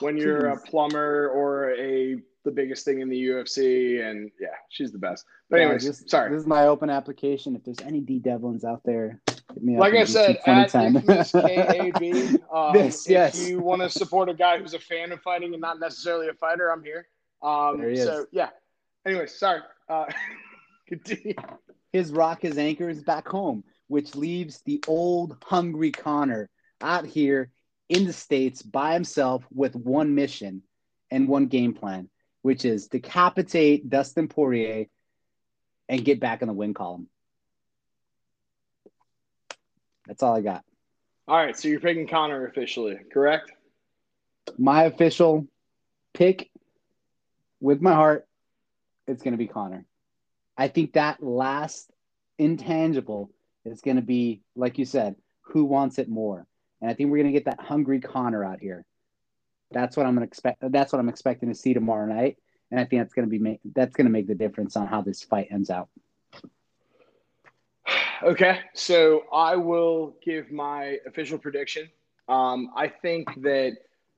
[0.00, 4.92] when you're a plumber or a the biggest thing in the UFC, and yeah, she's
[4.92, 5.24] the best.
[5.50, 6.30] But anyways, Yeah, this, sorry.
[6.30, 7.56] This is my open application.
[7.56, 11.02] If there's any Dee Devlins out there, hit me like I said, at 2010.
[12.40, 12.40] KAB.
[12.52, 15.60] Um, This, if you want to support a guy who's a fan of fighting and
[15.60, 17.06] not necessarily a fighter, I'm here.
[17.42, 18.26] Um, There he so is.
[18.32, 18.50] yeah.
[19.06, 19.60] Anyways, sorry.
[19.88, 20.06] Uh,
[20.88, 21.34] continue.
[21.92, 26.48] his rock, his anchor is back home, which leaves the old hungry Conor
[26.80, 27.50] out here
[27.88, 30.62] in the States by himself with one mission
[31.10, 32.08] and one game plan,
[32.44, 34.84] which is decapitate Dustin Poirier
[35.88, 37.08] and get back in the win column.
[40.06, 40.62] That's all I got.
[41.26, 43.50] All right, so you're picking Conor officially, correct?
[44.58, 45.46] My official
[46.12, 46.50] pick
[47.60, 48.26] with my heart,
[49.06, 49.86] it's going to be Conor.
[50.54, 51.90] I think that last
[52.38, 53.30] intangible
[53.64, 56.46] is going to be, like you said, who wants it more?
[56.82, 58.84] And I think we're going to get that hungry Connor out here.
[59.74, 60.62] That's what I'm to expect.
[60.72, 62.38] That's what I'm expecting to see tomorrow night.
[62.70, 65.02] And I think that's going to be ma- that's to make the difference on how
[65.02, 65.88] this fight ends out.
[68.22, 71.90] Okay, so I will give my official prediction.
[72.26, 73.72] Um, I think that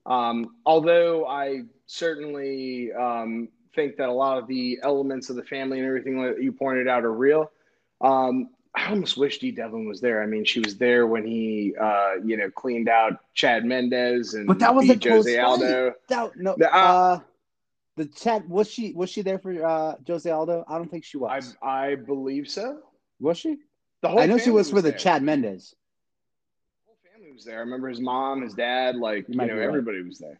[0.05, 5.79] um, although I certainly um, think that a lot of the elements of the family
[5.79, 7.51] and everything that you pointed out are real,
[8.01, 10.23] um, I almost wish Dee Devlin was there.
[10.23, 14.47] I mean, she was there when he, uh, you know, cleaned out Chad Mendes and
[14.47, 15.43] But that was beat a Jose fight.
[15.43, 15.95] Aldo.
[16.09, 17.21] That, no, The- uh, uh,
[17.97, 20.65] the chat was she was she there for uh, Jose Aldo?
[20.69, 21.57] I don't think she was.
[21.63, 22.81] I believe so.
[23.19, 23.57] was she?
[24.03, 24.93] The whole I know she family was for the.
[24.93, 25.75] Chad Mendes.
[26.87, 27.57] whole family was there.
[27.57, 29.63] I remember his mom, his dad, like You you, know, be right.
[29.69, 30.39] everybody was there.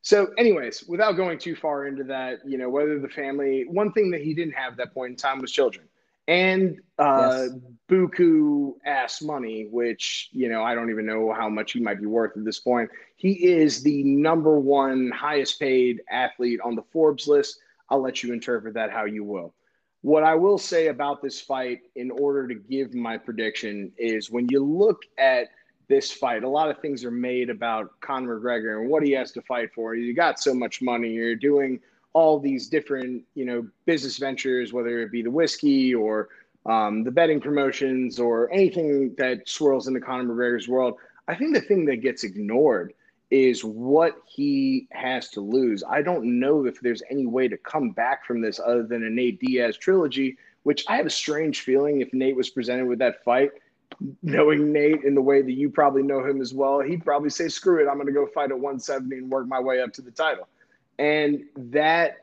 [0.00, 4.10] So, anyways, without going too far into that, you know, whether the family, one thing
[4.12, 5.86] that he didn't have at that point in time was children
[6.28, 7.54] and uh, Yes.
[7.88, 12.06] buku ass money, which you know I don't even know how much he might be
[12.06, 12.90] worth at this point.
[13.16, 17.58] He is the number one highest paid athlete on the Forbes list.
[17.90, 19.54] I'll let you interpret that how you will.
[20.02, 24.46] What I will say about this fight, in order to give my prediction, is when
[24.50, 25.48] you look at
[25.88, 29.32] this fight, a lot of things are made about Conor McGregor and what he has
[29.32, 29.94] to fight for.
[29.94, 31.80] You got so much money, you're doing
[32.14, 36.28] all these different, you know, business ventures, whether it be the whiskey or
[36.64, 40.94] um, the betting promotions or anything that swirls into Conor McGregor's world.
[41.28, 42.94] I think the thing that gets ignored
[43.30, 45.82] is what he has to lose.
[45.88, 49.10] I don't know if there's any way to come back from this other than a
[49.10, 53.24] Nate Diaz trilogy, which I have a strange feeling if Nate was presented with that
[53.24, 53.50] fight,
[54.22, 57.48] knowing Nate in the way that you probably know him as well, he'd probably say,
[57.48, 60.02] screw it, I'm going to go fight at 170 and work my way up to
[60.02, 60.46] the title.
[60.98, 62.18] And that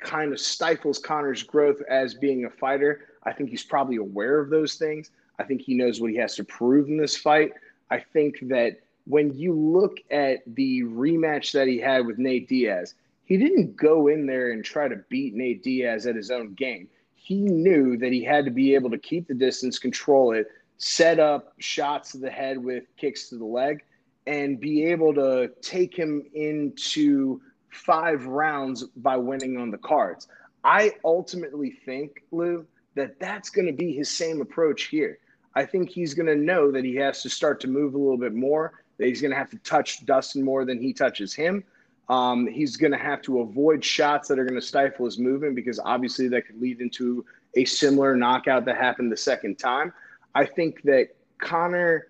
[0.00, 3.08] kind of stifles Conor's growth as being a fighter.
[3.24, 5.10] I think he's probably aware of those things.
[5.38, 7.52] I think he knows what he has to prove in this fight.
[7.90, 12.94] I think that when you look at the rematch that he had with Nate Diaz,
[13.24, 16.88] he didn't go in there and try to beat Nate Diaz at his own game.
[17.14, 20.48] He knew that he had to be able to keep the distance, control it,
[20.78, 23.84] set up shots to the head with kicks to the leg,
[24.26, 27.40] and be able to take him into
[27.70, 30.28] five rounds by winning on the cards.
[30.64, 35.18] I ultimately think, Lou, that that's going to be his same approach here.
[35.54, 38.18] I think he's going to know that he has to start to move a little
[38.18, 41.64] bit more, that he's going to have to touch Dustin more than he touches him.
[42.08, 45.54] Um, he's going to have to avoid shots that are going to stifle his movement
[45.54, 49.92] because obviously that could lead into a similar knockout that happened the second time.
[50.34, 52.08] I think that Conor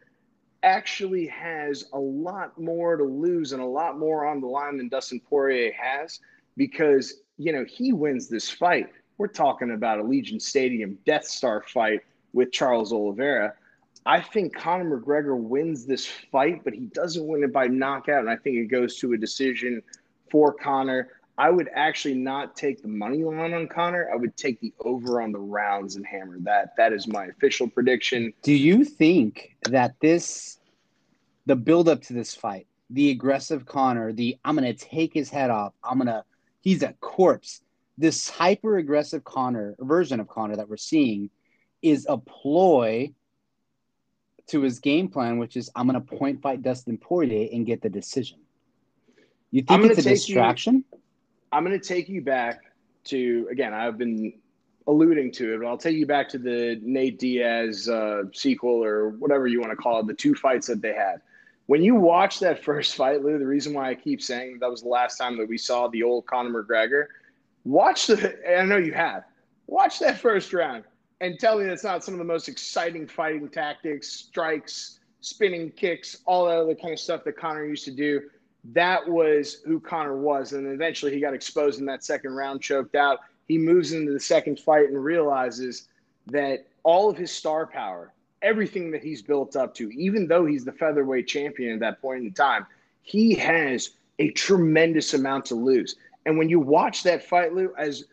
[0.63, 4.89] actually has a lot more to lose and a lot more on the line than
[4.89, 6.21] Dustin Poirier has
[6.57, 8.89] because, you know, he wins this fight.
[9.19, 12.01] We're talking about a Legion Stadium Death Star fight
[12.33, 13.55] with Charles Oliveira.
[14.07, 18.21] I think Conor McGregor wins this fight, but he doesn't win it by knockout.
[18.21, 19.83] And I think it goes to a decision
[20.31, 21.09] for Conor.
[21.41, 24.11] I would actually not take the money line on Conor.
[24.13, 26.77] I would take the over on the rounds and hammer that.
[26.77, 28.35] That is my official prediction.
[28.43, 30.59] Do you think that this,
[31.47, 35.49] the build up to this fight, the aggressive Conor, the I'm gonna take his head
[35.49, 36.25] off, I'm gonna,
[36.61, 37.63] he's a corpse.
[37.97, 41.31] This hyper aggressive Conor version of Conor that we're seeing
[41.81, 43.15] is a ploy
[44.49, 47.89] to his game plan, which is I'm gonna point fight Dustin Poirier and get the
[47.89, 48.41] decision.
[49.51, 50.85] You think it's a take you- distraction?
[51.53, 52.63] I'm going to take you back
[53.05, 53.75] to again.
[53.75, 54.33] I've been
[54.87, 59.11] alluding to it, but I'll take you back to the Nate Diaz uh, sequel or
[59.11, 60.07] whatever you want to call it.
[60.07, 61.21] The two fights that they had.
[61.67, 64.83] When you watch that first fight, Lou, the reason why I keep saying that was
[64.83, 67.07] the last time that we saw the old Conor McGregor.
[67.65, 68.59] Watch the.
[68.59, 69.25] I know you have.
[69.67, 70.85] Watch that first round
[71.21, 76.17] and tell me that's not some of the most exciting fighting tactics, strikes, spinning kicks,
[76.25, 78.23] all that other kind of stuff that Conor used to do
[78.65, 80.53] that was who Conor was.
[80.53, 83.21] And eventually he got exposed in that second round, choked out.
[83.49, 85.89] He moves into the second fight and realizes
[86.27, 90.65] that all of his star power, everything that he's built up to, even though he's
[90.65, 92.67] the featherweight champion at that point in time,
[93.03, 95.97] he has a tremendous amount to lose.
[96.27, 98.05] And when you watch that fight, Lou, as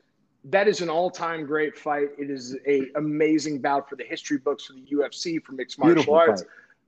[0.46, 2.10] that is an all-time great fight.
[2.18, 5.96] It is a amazing bout for the history books for the UFC for mixed martial
[5.96, 6.44] Beautiful arts.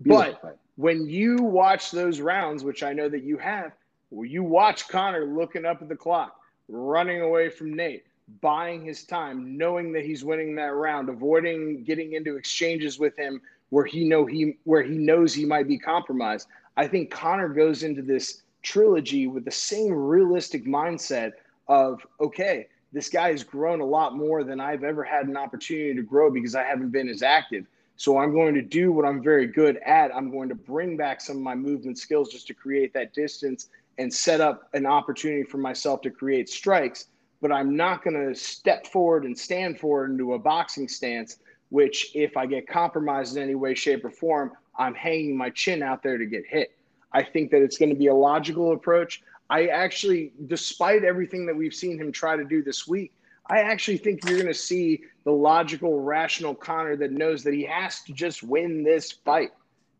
[0.05, 0.55] But fight.
[0.79, 3.73] When you watch those rounds, which I know that you have,
[4.11, 8.05] you watch Conor looking up at the clock, running away from Nate,
[8.39, 13.41] buying his time, knowing that he's winning that round, avoiding getting into exchanges with him
[13.71, 16.47] where he know he where he knows he might be compromised.
[16.77, 21.33] I think Conor goes into this trilogy with the same realistic mindset
[21.67, 25.93] of okay, this guy has grown a lot more than I've ever had an opportunity
[25.93, 27.65] to grow because I haven't been as active.
[27.99, 30.15] So I'm going to do what I'm very good at.
[30.15, 33.67] I'm going to bring back some of my movement skills just to create that distance
[33.97, 37.07] and set up an opportunity for myself to create strikes.
[37.41, 41.39] But I'm not going to step forward and stand forward into a boxing stance,
[41.71, 45.83] which if I get compromised in any way, shape, or form, I'm hanging my chin
[45.83, 46.77] out there to get hit.
[47.11, 49.23] I think that it's going to be a logical approach.
[49.49, 53.11] I actually, despite everything that we've seen him try to do this week,
[53.49, 57.63] I actually think you're going to see the logical, rational Conor that knows that he
[57.63, 59.49] has to just win this fight.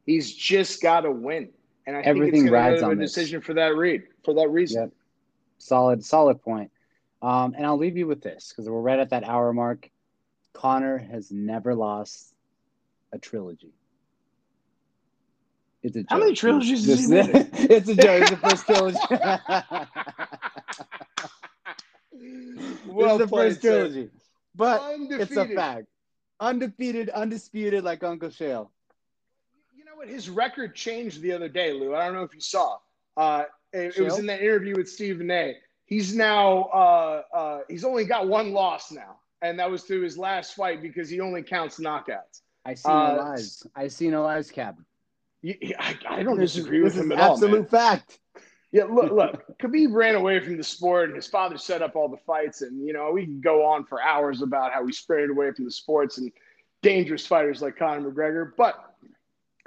[0.05, 1.49] He's just got to win,
[1.87, 3.13] and I Everything think it's going rides to go to on a this.
[3.13, 4.83] decision for that read for that reason.
[4.83, 4.91] Yep.
[5.57, 6.71] Solid, solid point.
[7.21, 9.89] Um, and I'll leave you with this because we're right at that hour mark.
[10.53, 12.33] Conor has never lost
[13.11, 13.73] a trilogy.
[15.83, 16.07] It's a joke.
[16.09, 18.21] How many trilogies he This- It's a joke.
[18.21, 18.97] It's the first trilogy.
[22.87, 23.69] Well it's the first sir.
[23.89, 24.09] trilogy.
[24.55, 25.21] But Undefeated.
[25.21, 25.87] it's a fact.
[26.39, 28.71] Undefeated, undisputed, like Uncle Shale.
[29.75, 30.07] You know what?
[30.07, 31.95] His record changed the other day, Lou.
[31.95, 32.77] I don't know if you saw.
[33.17, 33.43] Uh,
[33.73, 35.55] it, it was in that interview with Stephen A.
[35.85, 40.17] He's now uh, uh, he's only got one loss now, and that was through his
[40.17, 42.41] last fight because he only counts knockouts.
[42.65, 43.63] I see Uh, no lies.
[43.75, 44.77] I see no lies, Cap.
[45.45, 47.33] I, I don't disagree with him at all.
[47.33, 48.19] absolute fact.
[48.71, 49.57] Yeah, look, look.
[49.59, 52.61] Khabib ran away from the sport, and his father set up all the fights.
[52.61, 55.65] And you know, we can go on for hours about how he sprinted away from
[55.65, 56.31] the sports and
[56.81, 58.51] dangerous fighters like Conor McGregor.
[58.55, 58.75] But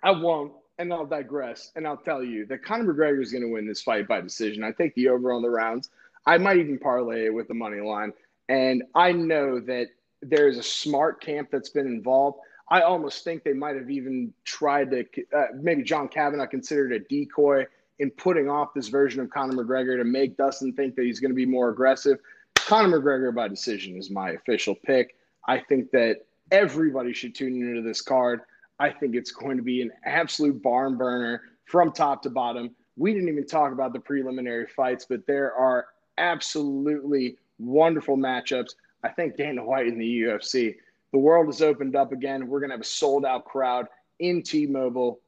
[0.03, 3.51] I won't, and I'll digress, and I'll tell you that Conor McGregor is going to
[3.53, 4.65] win this fight by decision.
[4.65, 5.91] I take the over on the rounds.
[6.25, 8.13] I might even parlay it with the money line,
[8.49, 9.89] and I know that
[10.23, 12.39] there is a smart camp that's been involved.
[12.69, 15.05] I almost think they might have even tried to,
[15.37, 17.67] uh, maybe John Kavanagh considered a decoy
[17.99, 21.31] in putting off this version of Conor McGregor to make Dustin think that he's going
[21.31, 22.19] to be more aggressive.
[22.55, 25.17] Conor McGregor by decision is my official pick.
[25.47, 28.41] I think that everybody should tune into this card.
[28.79, 32.75] I think it's going to be an absolute barn burner from top to bottom.
[32.97, 35.87] We didn't even talk about the preliminary fights, but there are
[36.19, 38.75] absolutely wonderful matchups.
[39.05, 40.77] I think Dana White in the UFC.
[41.13, 42.49] The world has opened up again.
[42.49, 43.87] We're going to have a sold out crowd
[44.19, 45.21] in T Mobile.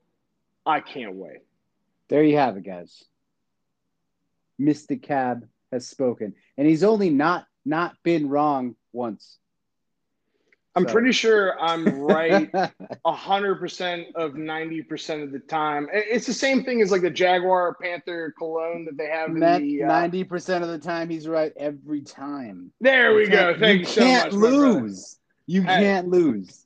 [0.66, 1.43] I can't wait.
[2.14, 3.02] There you have it, guys.
[4.60, 5.02] Mr.
[5.02, 9.36] Cab has spoken, and he's only not not been wrong once.
[10.76, 12.52] I'm So- pretty sure I'm right
[13.04, 15.88] 100% of 90% of the time.
[15.92, 19.82] It's the same thing as like the Jaguar Panther cologne that they have in the.
[19.82, 22.70] Uh, Ninety percent of the time, he's right every time.
[22.80, 23.56] there we go.
[23.58, 24.40] Thank you, so can't much.
[24.40, 25.16] lose.
[25.46, 25.80] You Hey.
[25.80, 26.64] can't lose.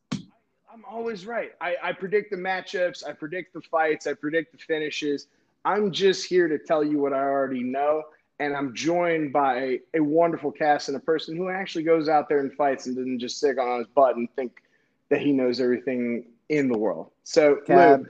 [0.70, 1.52] I'm always right.
[1.60, 5.26] I, I predict the matchups, I predict the fights, I predict the finishes.
[5.68, 8.02] I'm just here to tell you what I already know.
[8.40, 12.40] And I'm joined by a wonderful cast and a person who actually goes out there
[12.40, 14.62] and fights and doesn't just sit on his butt and think
[15.10, 17.10] that he knows everything in the world.
[17.24, 18.06] So, Cab,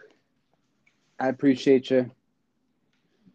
[1.18, 2.08] I appreciate you.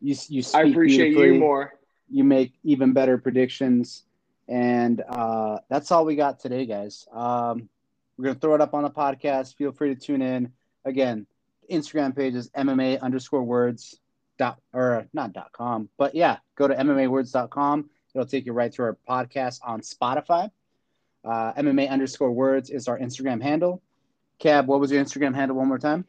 [0.02, 1.74] You you I appreciate you more.
[2.10, 4.04] You make even better predictions,
[4.48, 7.08] and uh, that's all we got today, guys.
[7.12, 7.68] Um,
[8.18, 9.56] we're gonna throw it up on the podcast.
[9.56, 10.54] Feel free to tune in.
[10.86, 11.26] Again,
[11.70, 14.00] Instagram page is MMA underscore words
[14.38, 17.90] dot or not dot com, but yeah, go to MMAwords.com.
[18.14, 20.52] It'll take you right to our podcast on Spotify.
[21.26, 23.82] Uh, MMA underscore words is our Instagram handle.
[24.40, 26.06] Cab, what was your Instagram handle one more time?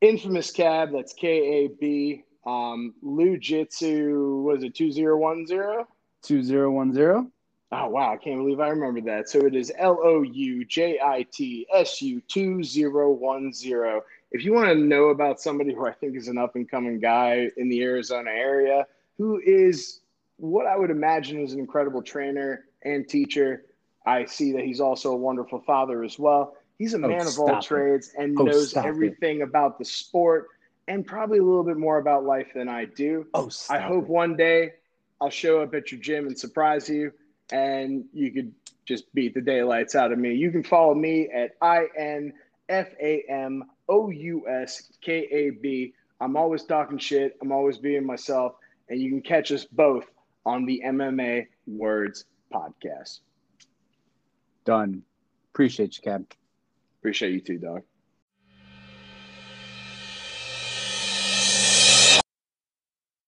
[0.00, 2.24] Infamous Cab, that's K A B.
[2.46, 5.86] Um, Lou Jitsu, was it 2010?
[6.22, 7.30] 2010.
[7.76, 9.28] Oh wow, I can't believe I remember that.
[9.28, 14.02] So it is L O U J I T S U two zero one zero.
[14.34, 16.98] If you want to know about somebody who I think is an up and coming
[16.98, 18.84] guy in the Arizona area,
[19.16, 20.00] who is
[20.38, 23.64] what I would imagine is an incredible trainer and teacher,
[24.04, 26.56] I see that he's also a wonderful father as well.
[26.78, 27.62] He's a Oh, man of all it.
[27.62, 28.88] trades and Oh, knows stop it.
[28.88, 30.48] everything about the sport
[30.88, 33.28] and probably a little bit more about life than I do.
[33.34, 34.10] Oh, I hope it.
[34.10, 34.72] one day
[35.20, 37.12] I'll show up at your gym and surprise you,
[37.52, 38.52] and you could
[38.84, 40.34] just beat the daylights out of me.
[40.34, 42.32] You can follow me at I N
[42.68, 45.92] F A M O U S K A B.
[46.20, 47.36] I'm always talking shit.
[47.42, 48.54] I'm always being myself,
[48.88, 50.06] and you can catch us both
[50.46, 53.20] on the MMA Words podcast.
[54.64, 55.02] Done.
[55.52, 56.26] Appreciate you, Cab.
[57.00, 57.82] Appreciate you too, dog.